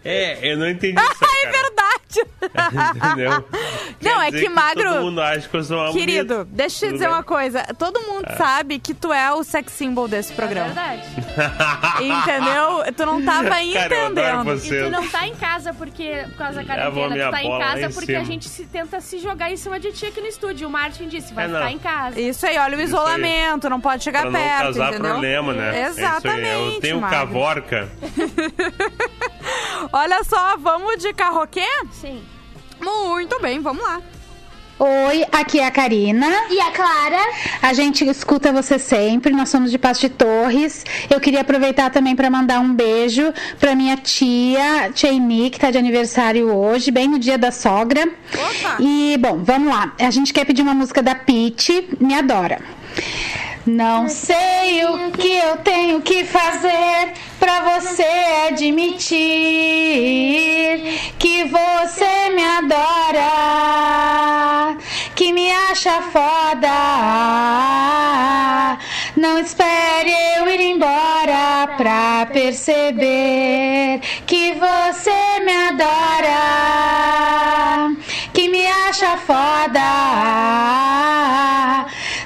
É, 0.03 0.51
eu 0.51 0.57
não 0.57 0.69
entendi 0.69 0.99
isso. 1.01 1.23
Ah, 1.23 1.47
é 1.47 1.49
verdade! 1.49 1.90
Entendeu? 2.19 3.31
Não, 4.01 4.19
Quer 4.19 4.27
é 4.27 4.31
que 4.31 4.49
magro- 4.49 4.83
Todo 4.91 5.01
mundo 5.03 5.21
acha 5.21 5.47
que 5.47 5.55
eu 5.57 5.63
sou 5.63 5.77
uma 5.77 5.91
Querido, 5.91 6.33
bonita. 6.35 6.49
deixa 6.55 6.75
eu 6.75 6.79
te 6.79 6.85
Tudo 6.85 6.93
dizer 6.93 7.05
bem. 7.05 7.13
uma 7.15 7.23
coisa. 7.23 7.63
Todo 7.77 7.99
mundo 8.01 8.25
sabe 8.37 8.79
que 8.79 8.93
tu 8.93 9.13
é 9.13 9.31
o 9.31 9.43
sex 9.43 9.71
symbol 9.73 10.07
desse 10.07 10.31
É 10.33 10.35
programa. 10.35 10.67
verdade. 10.67 11.03
Entendeu? 12.01 12.93
Tu 12.95 13.05
não 13.05 13.23
tava 13.23 13.49
Cara, 13.49 13.63
eu 13.63 13.81
adoro 13.81 14.11
entendendo. 14.11 14.43
você. 14.45 14.79
E 14.81 14.83
tu 14.85 14.89
não 14.89 15.07
tá 15.07 15.27
em 15.27 15.35
casa 15.35 15.73
porque, 15.73 16.25
por 16.29 16.37
causa 16.37 16.63
da 16.63 16.89
vou 16.89 17.03
quarentena, 17.03 17.27
tu 17.27 17.31
tá 17.31 17.43
em 17.43 17.59
casa 17.59 17.81
em 17.85 17.91
porque 17.91 18.15
a 18.15 18.19
cima. 18.19 18.25
gente 18.25 18.49
se 18.49 18.65
tenta 18.65 18.99
se 19.01 19.19
jogar 19.19 19.51
em 19.51 19.57
cima 19.57 19.79
de 19.79 19.91
ti 19.91 20.05
aqui 20.07 20.19
no 20.21 20.27
estúdio. 20.27 20.67
O 20.67 20.71
Martin 20.71 21.07
disse, 21.07 21.33
vai 21.33 21.45
É, 21.45 21.47
ficar 21.47 21.59
não. 21.61 21.67
em 21.69 21.77
casa. 21.79 22.19
Isso 22.19 22.45
aí, 22.45 22.57
olha 22.57 22.77
o 22.77 22.81
isolamento, 22.81 23.69
não 23.69 23.79
pode 23.79 24.03
chegar 24.03 24.21
Pra 24.21 24.31
não 24.31 24.39
perto, 24.39 24.61
causar 24.63 24.89
entendeu? 24.89 25.11
problema, 25.11 25.53
né? 25.53 25.67
É 25.79 25.89
isso 25.89 25.99
aí. 25.99 26.05
Exatamente, 26.05 26.75
Eu 26.75 26.81
tenho 26.81 27.01
Magro. 27.01 27.17
cavorca. 27.17 27.89
Olha 29.91 30.23
só, 30.23 30.57
vamos 30.57 30.97
de 30.97 31.13
carroquê? 31.13 31.65
Sim. 31.91 32.21
Muito 32.81 33.39
bem, 33.41 33.59
vamos 33.59 33.83
lá. 33.83 34.01
Oi, 34.83 35.23
aqui 35.31 35.59
é 35.59 35.67
a 35.67 35.69
Karina. 35.69 36.27
E 36.49 36.59
a 36.59 36.71
Clara? 36.71 37.19
A 37.61 37.71
gente 37.71 38.03
escuta 38.03 38.51
você 38.51 38.79
sempre, 38.79 39.31
nós 39.31 39.49
somos 39.49 39.69
de 39.69 39.77
Passo 39.77 40.01
de 40.01 40.09
Torres. 40.09 40.83
Eu 41.07 41.19
queria 41.19 41.41
aproveitar 41.41 41.91
também 41.91 42.15
para 42.15 42.31
mandar 42.31 42.59
um 42.59 42.73
beijo 42.73 43.31
para 43.59 43.75
minha 43.75 43.95
tia, 43.95 44.91
Chaini, 44.95 45.51
que 45.51 45.59
tá 45.59 45.69
de 45.69 45.77
aniversário 45.77 46.51
hoje, 46.51 46.89
bem 46.89 47.07
no 47.07 47.19
dia 47.19 47.37
da 47.37 47.51
sogra. 47.51 48.09
Opa! 48.33 48.77
E, 48.79 49.15
bom, 49.19 49.43
vamos 49.43 49.71
lá. 49.71 49.93
A 49.99 50.09
gente 50.09 50.33
quer 50.33 50.45
pedir 50.45 50.63
uma 50.63 50.73
música 50.73 51.03
da 51.03 51.13
Pete, 51.13 51.87
Me 51.99 52.15
Adora. 52.15 52.59
Não 53.65 54.09
sei 54.09 54.83
o 54.85 55.11
que 55.11 55.37
eu 55.37 55.57
tenho 55.57 56.01
que 56.01 56.25
fazer 56.25 57.13
pra 57.39 57.79
você 57.79 58.03
admitir 58.49 59.19
que 61.19 61.43
você 61.43 62.29
me 62.31 62.43
adora, 62.43 63.27
que 65.15 65.31
me 65.31 65.51
acha 65.51 66.01
foda. 66.01 66.69
Não 69.15 69.37
espere 69.37 70.11
eu 70.37 70.47
ir 70.49 70.61
embora 70.61 71.67
pra 71.77 72.25
perceber 72.33 74.01
que 74.25 74.53
você 74.53 75.39
me 75.45 75.53
adora, 75.69 76.31
que 78.33 78.49
me 78.49 78.65
acha 78.65 79.17
foda. 79.17 80.01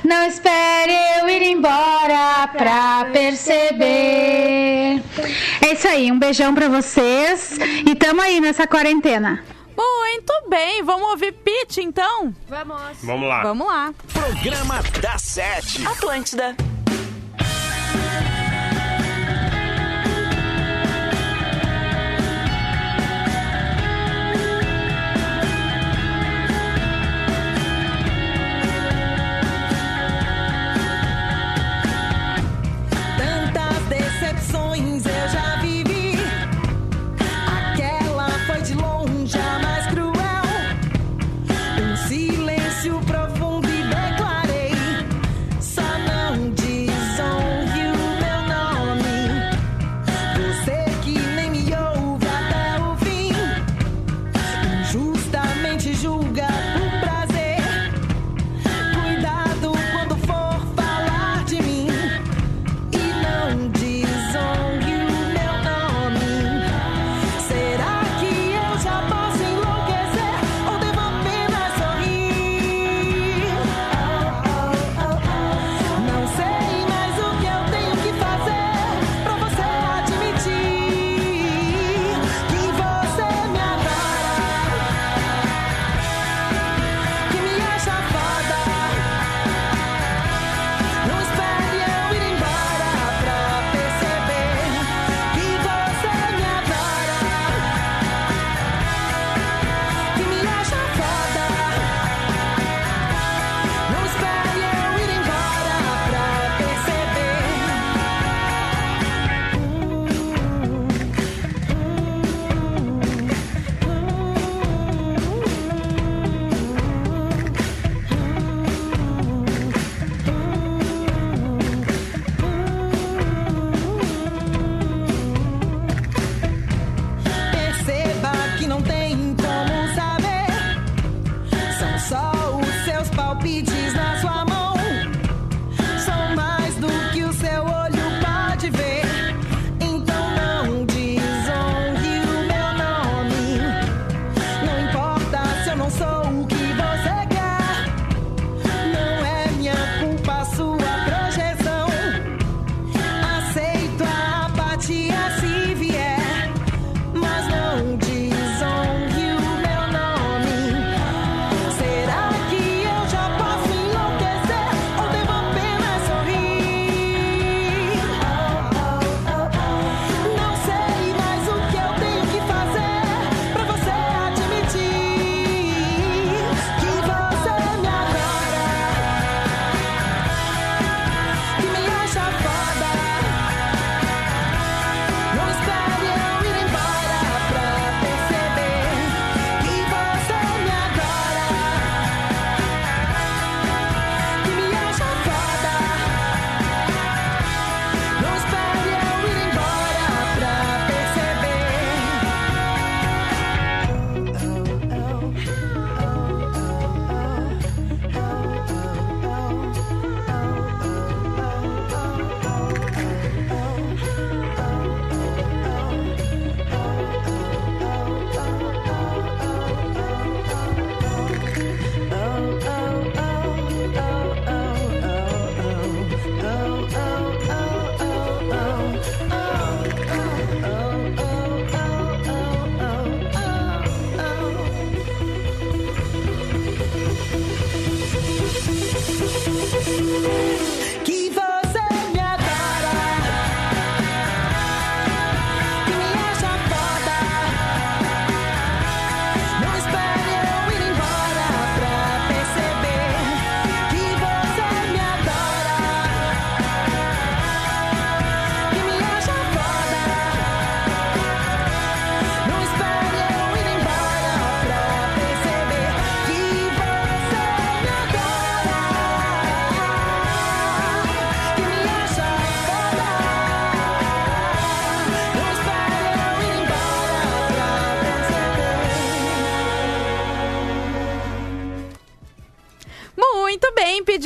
Não 0.06 0.24
espere 0.28 0.94
eu 1.20 1.28
ir 1.28 1.42
embora 1.42 2.48
pra 2.50 3.06
perceber. 3.12 5.02
É 5.62 5.74
isso 5.74 5.88
aí, 5.88 6.12
um 6.12 6.20
beijão 6.20 6.54
pra 6.54 6.70
vocês 6.70 7.58
e 7.86 7.96
tamo 7.96 8.22
aí 8.22 8.40
nessa 8.40 8.68
quarentena. 8.68 9.44
Muito 9.76 10.32
bem, 10.48 10.84
vamos 10.84 11.10
ouvir 11.10 11.32
Pete 11.32 11.82
então? 11.82 12.32
Vamos. 12.48 12.82
Vamos 13.02 13.28
lá. 13.28 13.42
Vamos 13.42 13.66
lá. 13.66 13.94
Programa 14.14 14.84
da 15.02 15.18
Sete. 15.18 15.86
Atlântida. 15.88 16.56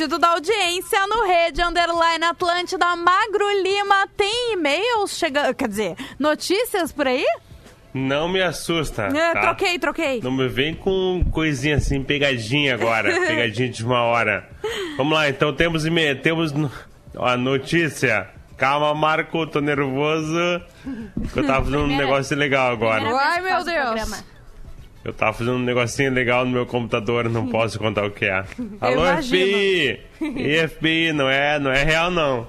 Pedido 0.00 0.18
da 0.18 0.28
audiência 0.28 1.06
no 1.06 1.26
Rede 1.26 1.60
Underline 1.62 2.24
Atlântida. 2.24 2.96
Magro 2.96 3.62
Lima 3.62 4.08
tem 4.16 4.54
e-mails 4.54 5.18
chegando. 5.18 5.54
Quer 5.54 5.68
dizer, 5.68 5.96
notícias 6.18 6.90
por 6.90 7.06
aí? 7.06 7.26
Não 7.92 8.26
me 8.26 8.40
assusta. 8.40 9.08
É, 9.14 9.32
tá? 9.34 9.40
Troquei, 9.42 9.78
troquei. 9.78 10.20
Não 10.22 10.30
me 10.30 10.48
vem 10.48 10.74
com 10.74 11.22
coisinha 11.30 11.76
assim, 11.76 12.02
pegadinha 12.02 12.74
agora. 12.74 13.12
pegadinha 13.26 13.68
de 13.68 13.84
uma 13.84 14.00
hora. 14.04 14.48
Vamos 14.96 15.12
lá, 15.12 15.28
então 15.28 15.52
temos 15.52 15.84
e-mail. 15.84 16.18
Temos 16.22 16.54
a 17.18 17.36
notícia. 17.36 18.26
Calma, 18.56 18.94
Marco, 18.94 19.46
tô 19.48 19.60
nervoso. 19.60 20.34
Eu 21.36 21.46
tava 21.46 21.64
fazendo 21.64 21.82
um 21.82 21.96
negócio 21.96 22.34
legal 22.38 22.72
agora. 22.72 23.04
Ai, 23.04 23.40
meu 23.42 23.62
Deus. 23.62 24.24
Eu 25.02 25.14
tava 25.14 25.32
fazendo 25.32 25.56
um 25.56 25.60
negocinho 25.64 26.12
legal 26.12 26.44
no 26.44 26.50
meu 26.50 26.66
computador, 26.66 27.28
não 27.30 27.46
posso 27.50 27.78
contar 27.78 28.04
o 28.04 28.10
que 28.10 28.26
é. 28.26 28.44
Alô. 28.80 29.02
FBI! 29.22 30.00
FBI, 30.68 31.12
não 31.14 31.28
é, 31.28 31.58
não 31.58 31.70
é 31.70 31.82
real 31.82 32.10
não. 32.10 32.46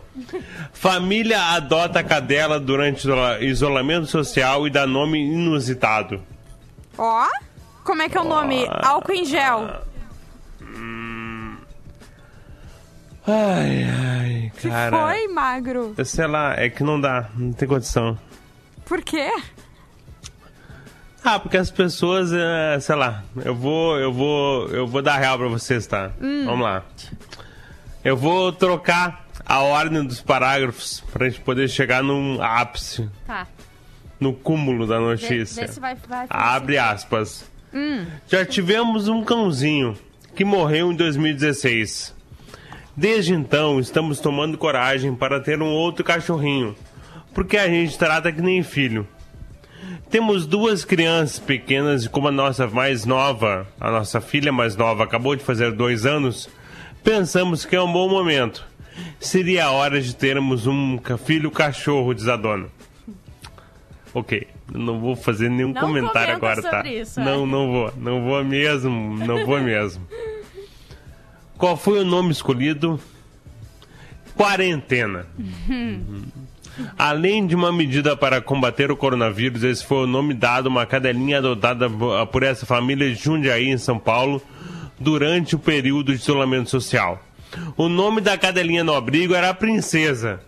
Família 0.73 1.39
adota 1.55 2.03
cadela 2.03 2.59
durante 2.59 2.99
isola- 2.99 3.39
isolamento 3.41 4.07
social 4.07 4.67
e 4.67 4.69
dá 4.69 4.85
nome 4.85 5.19
inusitado. 5.19 6.21
Ó, 6.97 7.25
como 7.85 8.01
é 8.01 8.09
que 8.09 8.17
é 8.17 8.21
o 8.21 8.25
nome? 8.25 8.67
Álcool 8.69 9.13
em 9.13 9.23
gel. 9.25 9.81
Ai, 13.27 13.83
ai, 13.83 14.51
cara. 14.61 14.97
Foi, 14.97 15.27
Magro? 15.27 15.95
Sei 16.03 16.27
lá, 16.27 16.55
é 16.59 16.69
que 16.69 16.83
não 16.83 16.99
dá, 16.99 17.29
não 17.35 17.53
tem 17.53 17.67
condição. 17.67 18.17
Por 18.85 19.01
quê? 19.01 19.29
Ah, 21.23 21.39
porque 21.39 21.57
as 21.57 21.69
pessoas, 21.69 22.31
é, 22.33 22.79
sei 22.79 22.95
lá, 22.95 23.23
eu 23.45 23.53
vou, 23.53 23.97
eu 23.99 24.11
vou, 24.11 24.67
eu 24.69 24.87
vou 24.87 25.01
dar 25.03 25.17
real 25.17 25.37
pra 25.37 25.47
vocês, 25.47 25.85
tá? 25.85 26.11
Vamos 26.19 26.61
lá. 26.61 26.83
Eu 28.03 28.17
vou 28.17 28.51
trocar 28.51 29.27
a 29.45 29.59
ordem 29.59 30.03
dos 30.03 30.19
parágrafos 30.19 31.03
pra 31.13 31.29
gente 31.29 31.41
poder 31.41 31.67
chegar 31.69 32.01
num 32.01 32.41
ápice, 32.41 33.07
Tá. 33.27 33.45
no 34.19 34.33
cúmulo 34.33 34.87
da 34.87 34.97
Vê, 34.97 35.03
notícia. 35.05 35.65
vê 35.67 35.71
se 35.71 35.79
vai, 35.79 35.95
vai 36.07 36.25
Abre 36.29 36.77
aspas. 36.79 37.45
Já 38.27 38.43
tivemos 38.43 39.07
um 39.07 39.23
cãozinho 39.23 39.95
que 40.35 40.43
morreu 40.43 40.91
em 40.91 40.95
2016. 40.95 42.15
Desde 42.97 43.33
então, 43.33 43.79
estamos 43.79 44.19
tomando 44.19 44.57
coragem 44.57 45.13
para 45.15 45.39
ter 45.39 45.61
um 45.61 45.69
outro 45.71 46.03
cachorrinho, 46.03 46.75
porque 47.33 47.57
a 47.57 47.67
gente 47.67 47.97
trata 47.97 48.31
que 48.31 48.41
nem 48.41 48.63
filho. 48.63 49.07
Temos 50.09 50.45
duas 50.45 50.83
crianças 50.83 51.39
pequenas 51.39 52.03
e 52.05 52.09
como 52.09 52.27
a 52.27 52.31
nossa 52.31 52.67
mais 52.67 53.05
nova, 53.05 53.67
a 53.79 53.89
nossa 53.89 54.19
filha 54.19 54.51
mais 54.51 54.75
nova, 54.75 55.03
acabou 55.03 55.35
de 55.35 55.43
fazer 55.43 55.71
dois 55.71 56.05
anos, 56.05 56.49
pensamos 57.03 57.65
que 57.65 57.75
é 57.75 57.81
um 57.81 57.91
bom 57.91 58.09
momento. 58.09 58.65
Seria 59.19 59.65
a 59.65 59.71
hora 59.71 60.01
de 60.01 60.15
termos 60.15 60.67
um 60.67 60.99
filho 61.25 61.49
cachorro, 61.49 62.13
diz 62.13 62.27
a 62.27 62.35
dona. 62.35 62.67
Ok, 64.13 64.45
não 64.73 64.99
vou 64.99 65.15
fazer 65.15 65.49
nenhum 65.49 65.71
Não 65.71 65.81
comentário 65.81 66.35
agora, 66.35 66.61
tá? 66.61 66.85
isso, 66.85 67.19
é. 67.19 67.23
não, 67.23 67.45
não 67.45 67.71
vou, 67.71 67.93
não 67.97 68.23
vou 68.23 68.43
mesmo, 68.43 69.17
não 69.25 69.45
vou 69.45 69.59
mesmo. 69.63 70.05
Qual 71.57 71.77
foi 71.77 71.99
o 71.99 72.05
nome 72.05 72.31
escolhido? 72.31 72.99
Quarentena. 74.35 75.25
Além 76.97 77.45
de 77.45 77.55
uma 77.55 77.71
medida 77.71 78.15
para 78.15 78.41
combater 78.41 78.91
o 78.91 78.97
coronavírus, 78.97 79.63
esse 79.63 79.85
foi 79.85 80.03
o 80.03 80.07
nome 80.07 80.33
dado 80.33 80.67
a 80.67 80.69
uma 80.69 80.85
cadelinha 80.85 81.37
adotada 81.39 81.87
bo- 81.89 82.25
por 82.27 82.43
essa 82.43 82.65
família 82.65 83.09
de 83.13 83.15
Jundiaí, 83.21 83.69
em 83.69 83.77
São 83.77 83.99
Paulo, 83.99 84.41
durante 84.99 85.55
o 85.55 85.59
período 85.59 86.13
de 86.15 86.19
isolamento 86.21 86.69
social. 86.69 87.21
O 87.75 87.89
nome 87.89 88.21
da 88.21 88.37
cadelinha 88.37 88.81
no 88.83 88.93
abrigo 88.95 89.33
era 89.35 89.49
a 89.49 89.53
Princesa. 89.53 90.39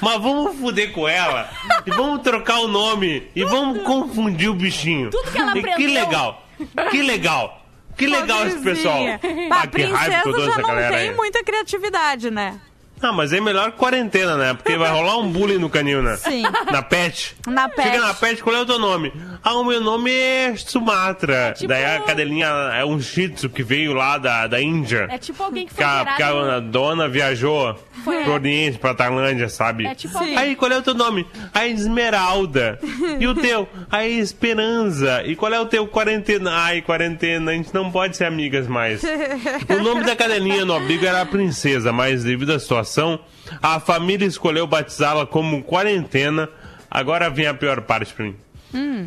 Mas 0.00 0.22
vamos 0.22 0.58
foder 0.58 0.92
com 0.92 1.06
ela 1.06 1.50
e 1.84 1.90
vamos 1.90 2.22
trocar 2.22 2.60
o 2.60 2.68
nome 2.68 3.24
e 3.36 3.44
vamos 3.44 3.82
confundir 3.82 4.48
o 4.48 4.54
bichinho. 4.54 5.10
Tudo 5.10 5.30
que 5.30 5.38
ela 5.38 5.50
E 5.50 5.62
que 5.62 5.68
aprendeu. 5.70 5.92
legal! 5.94 6.46
Que 6.90 7.02
legal! 7.02 7.62
Que 7.94 8.06
legal 8.06 8.46
esse 8.46 8.58
pessoal! 8.60 8.98
Pobrezinha. 9.18 9.48
Pá, 9.50 9.60
Ah, 9.62 9.66
que 9.66 9.82
raiva 9.82 10.22
que 10.22 10.28
eu 10.28 10.32
princesa 10.32 10.32
dou 10.32 10.40
já 10.40 10.46
dessa 10.46 10.60
não 10.62 10.68
galera 10.68 10.96
tem 10.96 11.08
aí. 11.10 11.14
muita 11.16 11.44
criatividade, 11.44 12.30
né? 12.30 12.58
Ah, 13.02 13.12
mas 13.12 13.32
é 13.32 13.40
melhor 13.40 13.72
quarentena, 13.72 14.36
né? 14.36 14.54
Porque 14.54 14.76
vai 14.76 14.90
rolar 14.90 15.18
um 15.18 15.30
bullying 15.30 15.58
no 15.58 15.68
canil, 15.68 16.02
né? 16.02 16.16
Sim. 16.16 16.42
Na 16.72 16.82
pet. 16.82 17.36
Na 17.46 17.68
pet. 17.68 17.82
Chega 17.90 18.00
na 18.00 18.14
pet, 18.14 18.42
qual 18.42 18.56
é 18.56 18.60
o 18.62 18.66
teu 18.66 18.78
nome? 18.78 19.12
Ah, 19.44 19.54
o 19.54 19.64
meu 19.64 19.80
nome 19.80 20.10
é 20.12 20.54
Sumatra. 20.56 21.52
tipo- 21.54 21.68
Daí 21.68 21.84
a 21.84 22.00
cadelinha 22.00 22.46
é 22.74 22.84
um 22.84 22.98
shih 23.00 23.28
tzu 23.28 23.50
que 23.50 23.62
veio 23.62 23.92
lá 23.92 24.16
da, 24.18 24.46
da 24.46 24.60
Índia. 24.60 25.06
É 25.10 25.18
tipo 25.18 25.42
alguém 25.42 25.64
que 25.66 25.70
que 25.74 25.76
foi 25.76 25.84
a, 25.84 26.14
que 26.16 26.22
a 26.22 26.30
no- 26.32 26.60
dona 26.62 27.06
viajou 27.08 27.78
Foi. 28.02 28.22
pro 28.24 28.32
Oriente, 28.32 28.78
pra 28.78 28.94
Tailândia, 28.94 29.48
sabe? 29.48 29.86
É 29.86 29.94
tipo 29.94 30.12
Sim. 30.14 30.18
alguém... 30.18 30.38
Aí, 30.38 30.56
qual 30.56 30.72
é 30.72 30.78
o 30.78 30.82
teu 30.82 30.94
nome? 30.94 31.26
A 31.52 31.66
Esmeralda. 31.66 32.78
E 33.20 33.26
o 33.26 33.34
teu? 33.34 33.68
A 33.90 34.06
Esperança. 34.06 35.22
E 35.24 35.34
qual 35.36 35.52
é 35.52 35.60
o 35.60 35.66
teu? 35.66 35.86
Quarentena. 35.86 36.50
Ai, 36.52 36.82
quarentena, 36.82 37.50
a 37.50 37.54
gente 37.54 37.72
não 37.74 37.90
pode 37.90 38.16
ser 38.16 38.24
amigas 38.24 38.66
mais. 38.66 39.02
O 39.68 39.82
nome 39.82 40.04
da 40.04 40.14
cadelinha 40.16 40.64
no 40.64 40.74
abrigo 40.74 41.04
era 41.06 41.20
a 41.22 41.26
Princesa, 41.26 41.92
mas 41.92 42.24
devido 42.24 42.52
à 42.52 42.58
situação, 42.58 42.85
a 43.62 43.78
família 43.80 44.26
escolheu 44.26 44.66
batizá-la 44.66 45.26
como 45.26 45.62
Quarentena. 45.62 46.48
Agora 46.90 47.28
vem 47.30 47.46
a 47.46 47.54
pior 47.54 47.80
parte 47.82 48.12
pra 48.14 48.24
mim. 48.26 48.36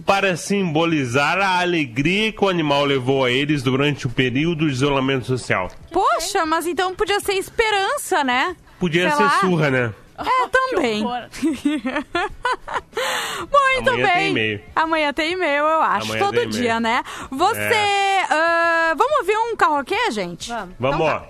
Para 0.05 0.35
simbolizar 0.35 1.37
a 1.39 1.59
alegria 1.59 2.31
que 2.31 2.43
o 2.43 2.49
animal 2.49 2.85
levou 2.85 3.23
a 3.23 3.29
eles 3.31 3.61
durante 3.61 4.07
o 4.07 4.09
período 4.09 4.65
de 4.65 4.71
isolamento 4.71 5.25
social. 5.27 5.69
Poxa, 5.91 6.43
mas 6.45 6.65
então 6.65 6.95
podia 6.95 7.19
ser 7.19 7.33
esperança, 7.33 8.23
né? 8.23 8.55
Podia 8.79 9.09
Sei 9.09 9.17
ser 9.17 9.23
lá. 9.23 9.39
surra, 9.41 9.69
né? 9.69 9.93
É, 10.17 10.47
também. 10.49 11.03
Muito 13.51 13.89
Amanhã 13.89 14.05
bem. 14.07 14.13
tem 14.13 14.29
e-mail. 14.31 14.61
Amanhã 14.75 15.13
tem 15.13 15.31
e-mail, 15.33 15.63
eu 15.65 15.81
acho. 15.81 16.11
Amanhã 16.11 16.25
Todo 16.25 16.45
dia, 16.47 16.79
né? 16.79 17.03
Você. 17.31 17.59
É. 17.59 18.23
ah, 18.29 18.93
vamos 18.97 19.19
ouvir 19.19 19.37
um 19.37 19.55
carroquê, 19.55 20.11
gente? 20.11 20.49
Vamos. 20.49 20.75
Vamos, 20.79 20.95
Então 20.97 21.07
ó. 21.07 21.19
tá. 21.19 21.27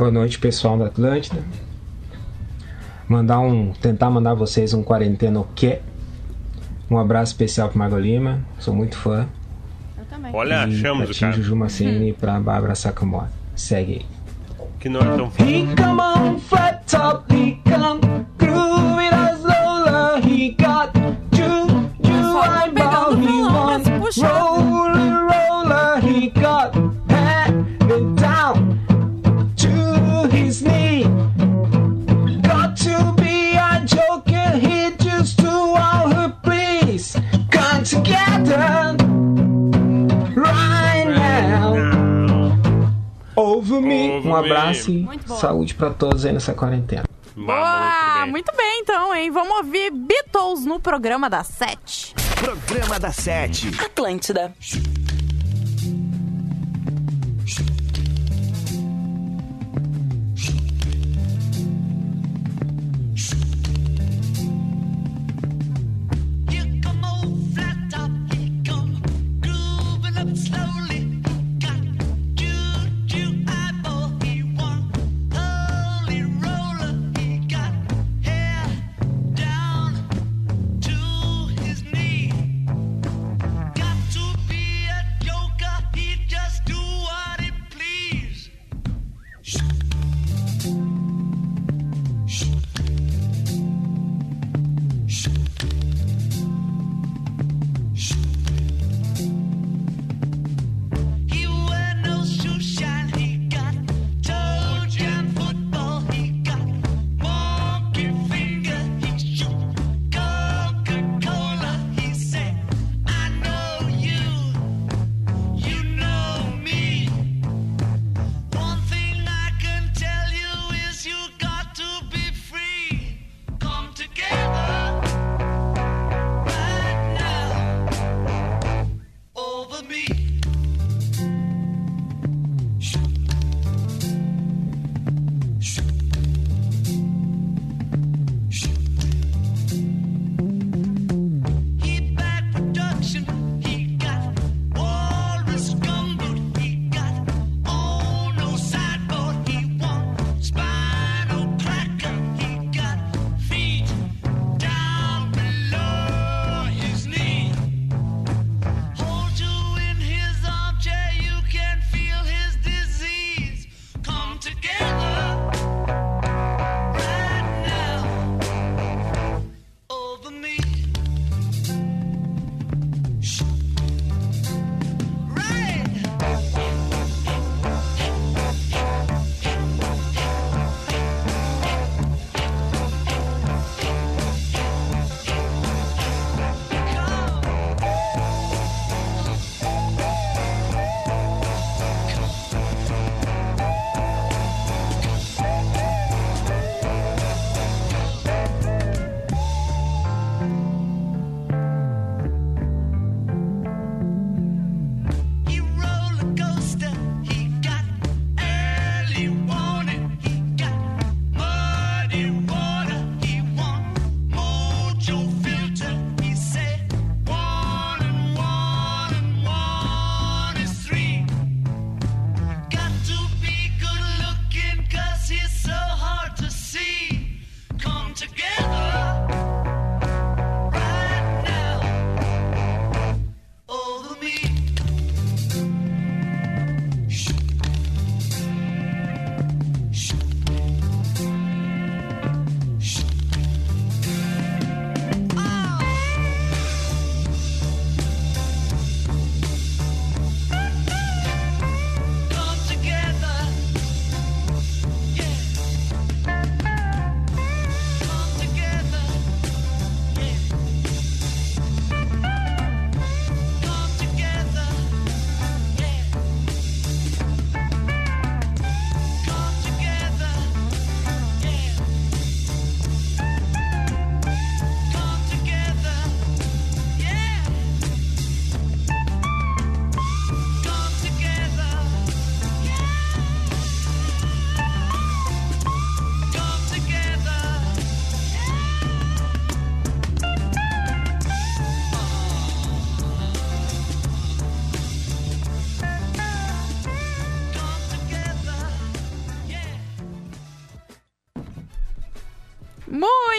Boa 0.00 0.10
noite, 0.10 0.38
pessoal 0.38 0.78
da 0.78 0.86
Atlântida. 0.86 1.44
Mandar 3.06 3.38
um, 3.40 3.70
tentar 3.82 4.08
mandar 4.08 4.32
vocês 4.32 4.72
um 4.72 4.82
quarentena 4.82 5.40
o 5.40 5.46
quê? 5.54 5.80
Um 6.90 6.96
abraço 6.96 7.32
especial 7.32 7.68
pro 7.68 7.78
Mago 7.78 7.98
Lima, 7.98 8.40
sou 8.58 8.74
muito 8.74 8.96
fã. 8.96 9.28
Eu 9.98 10.06
também. 10.06 10.34
Olha, 10.34 10.54
e 10.66 10.74
achamos 10.74 11.04
pra 11.04 11.14
o 11.14 11.20
cara. 11.20 11.32
Juju 11.34 11.54
Maceni 11.54 12.08
e 12.08 12.12
pra 12.14 12.40
Bárbara 12.40 12.74
Sakamoto. 12.74 13.28
Segue 13.54 13.92
aí. 13.92 14.06
Que 14.78 14.88
não 14.88 15.00
é 15.00 15.16
tão 15.18 15.26
He 15.38 15.66
come 15.76 16.00
on 16.00 16.38
flat 16.38 16.82
top, 16.90 17.30
he 17.34 17.60
come 17.64 18.00
grooving 18.38 19.12
as 19.12 19.42
Lola. 19.42 20.18
He 20.24 20.56
got 20.58 20.92
Só 21.36 22.46
não 22.46 22.62
eyeball, 22.62 22.72
pegando 22.72 23.22
he 23.22 23.26
violão, 23.26 23.66
mas 23.66 24.14
together 38.50 38.96
right 40.36 41.04
now. 41.06 41.74
Over 43.36 43.80
me. 43.80 44.10
Over 44.18 44.28
Um 44.30 44.34
abraço 44.36 44.90
e 44.90 45.02
Muito 45.02 45.26
bom. 45.26 45.36
saúde 45.36 45.74
pra 45.74 45.90
todos 45.90 46.24
aí 46.24 46.32
nessa 46.32 46.52
quarentena. 46.52 47.04
Boa! 47.36 48.26
Muito 48.26 48.54
bem, 48.56 48.80
então, 48.82 49.14
hein? 49.14 49.30
Vamos 49.30 49.56
ouvir 49.58 49.90
Beatles 49.92 50.66
no 50.66 50.78
programa 50.80 51.30
das 51.30 51.46
sete. 51.46 52.14
Programa 52.36 52.98
da 52.98 53.12
Sete. 53.12 53.68
Atlântida. 53.84 54.52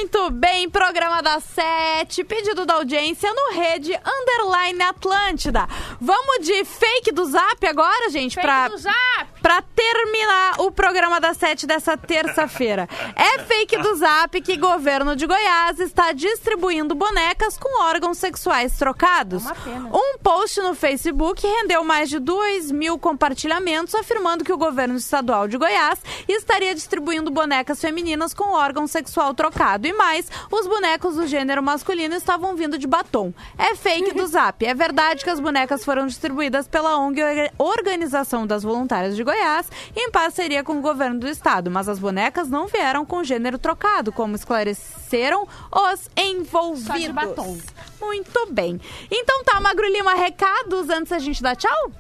Muito 0.02 0.32
bem, 0.32 0.68
programa 0.68 1.22
da 1.22 1.40
sete, 1.40 2.24
pedido 2.24 2.66
da 2.66 2.74
audiência 2.74 3.32
no 3.32 3.54
Rede 3.54 3.94
Underline 3.94 4.82
Atlântida. 4.82 5.68
Vamos 6.02 6.44
de 6.44 6.66
fake 6.66 7.12
do 7.12 7.24
Zap 7.26 7.64
agora, 7.68 8.10
gente, 8.10 8.34
Fake 8.34 8.48
pra, 8.48 8.68
do 8.68 8.80
Zap. 8.80 9.31
Pra 9.42 9.62
terminar 9.62 10.62
o 10.62 10.72
programa 10.72 11.20
da 11.20 11.34
sete 11.34 11.66
dessa 11.66 11.98
terça-feira. 11.98 12.88
É 13.16 13.40
fake 13.40 13.78
do 13.78 13.96
Zap 13.96 14.40
que 14.42 14.56
governo 14.56 15.16
de 15.16 15.26
Goiás 15.26 15.80
está 15.80 16.12
distribuindo 16.12 16.94
bonecas 16.94 17.58
com 17.58 17.84
órgãos 17.84 18.18
sexuais 18.20 18.78
trocados. 18.78 19.46
É. 19.46 19.54
Um 19.92 20.18
post 20.20 20.62
no 20.62 20.76
Facebook 20.76 21.46
rendeu 21.46 21.84
mais 21.84 22.10
de 22.10 22.20
2 22.20 22.72
mil 22.72 23.00
compartilhamentos 23.00 23.96
afirmando 23.96 24.44
que 24.44 24.54
o 24.54 24.58
governo 24.58 24.96
estadual 24.96 25.48
de 25.48 25.58
Goiás 25.58 26.00
estaria 26.28 26.76
distribuindo 26.76 27.32
bonecas 27.32 27.82
femininas 27.82 28.34
com 28.34 28.54
órgão 28.54 28.86
sexual 28.86 29.34
trocado. 29.34 29.88
E 29.88 29.94
mais, 29.94 30.30
os 30.52 30.68
bonecos 30.68 31.16
do 31.16 31.26
gênero 31.26 31.64
masculino 31.64 32.16
estavam 32.16 32.56
vindo 32.56 32.78
de 32.78 32.88
batom. 32.88 33.34
É 33.58 33.76
fake 33.76 34.14
do 34.14 34.28
Zap. 34.28 34.64
É 34.66 34.74
verdade 34.74 35.24
que 35.24 35.30
as 35.30 35.40
bonecas 35.40 35.84
foram 35.84 36.06
distribuídas 36.06 36.68
pela 36.68 36.98
ONG 36.98 37.22
Organização 37.58 38.46
das 38.46 38.64
Voluntárias 38.64 39.16
de 39.16 39.24
Goiás 39.24 39.31
em 39.96 40.10
parceria 40.12 40.64
com 40.64 40.78
o 40.78 40.82
governo 40.82 41.20
do 41.20 41.28
estado, 41.28 41.70
mas 41.72 41.88
as 41.90 42.00
bonecas 42.00 42.50
não 42.50 42.68
vieram 42.68 43.06
com 43.06 43.24
gênero 43.24 43.58
trocado, 43.58 44.12
como 44.12 44.36
esclareceram 44.36 45.48
os 45.72 46.10
envolvidos. 46.18 46.86
Só 46.88 46.98
de 46.98 47.12
batom. 47.12 47.58
Muito 48.00 48.48
bem. 48.52 48.80
Então 49.10 49.44
tá, 49.44 49.60
Magro 49.60 49.88
Lima, 49.92 50.14
recados 50.16 50.90
antes 50.90 51.10
da 51.12 51.20
gente 51.20 51.42
dar 51.42 51.56
tchau? 51.56 51.92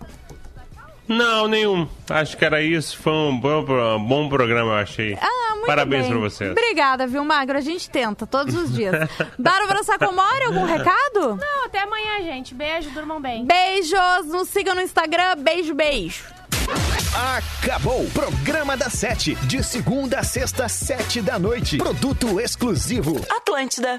Não, 1.07 1.45
nenhum. 1.45 1.89
Acho 2.09 2.37
que 2.37 2.45
era 2.45 2.61
isso. 2.61 2.97
Foi 2.97 3.11
um 3.11 3.37
bom, 3.37 3.65
pro- 3.65 3.99
bom 3.99 4.29
programa, 4.29 4.71
eu 4.71 4.75
achei. 4.77 5.17
Ah, 5.21 5.55
muito 5.55 5.65
Parabéns 5.65 6.03
bem. 6.03 6.11
pra 6.11 6.19
vocês. 6.21 6.51
Obrigada, 6.51 7.05
viu, 7.05 7.25
Magro? 7.25 7.57
A 7.57 7.61
gente 7.61 7.89
tenta 7.89 8.25
todos 8.25 8.55
os 8.55 8.73
dias. 8.73 9.09
Bárbara 9.37 9.83
Sacomori, 9.83 10.45
algum 10.45 10.63
recado? 10.63 11.35
Não, 11.35 11.65
até 11.65 11.81
amanhã, 11.81 12.19
gente. 12.21 12.53
Beijo, 12.53 12.91
durmam 12.91 13.19
bem. 13.19 13.45
Beijos, 13.45 14.27
nos 14.27 14.47
sigam 14.47 14.73
no 14.73 14.81
Instagram. 14.81 15.35
Beijo, 15.39 15.73
beijo. 15.73 16.23
Acabou! 17.13 18.09
Programa 18.11 18.77
da 18.77 18.89
Sete. 18.89 19.35
De 19.45 19.61
segunda 19.61 20.19
a 20.19 20.23
sexta, 20.23 20.69
sete 20.69 21.21
da 21.21 21.37
noite. 21.37 21.77
Produto 21.77 22.39
exclusivo. 22.39 23.19
Atlântida. 23.29 23.97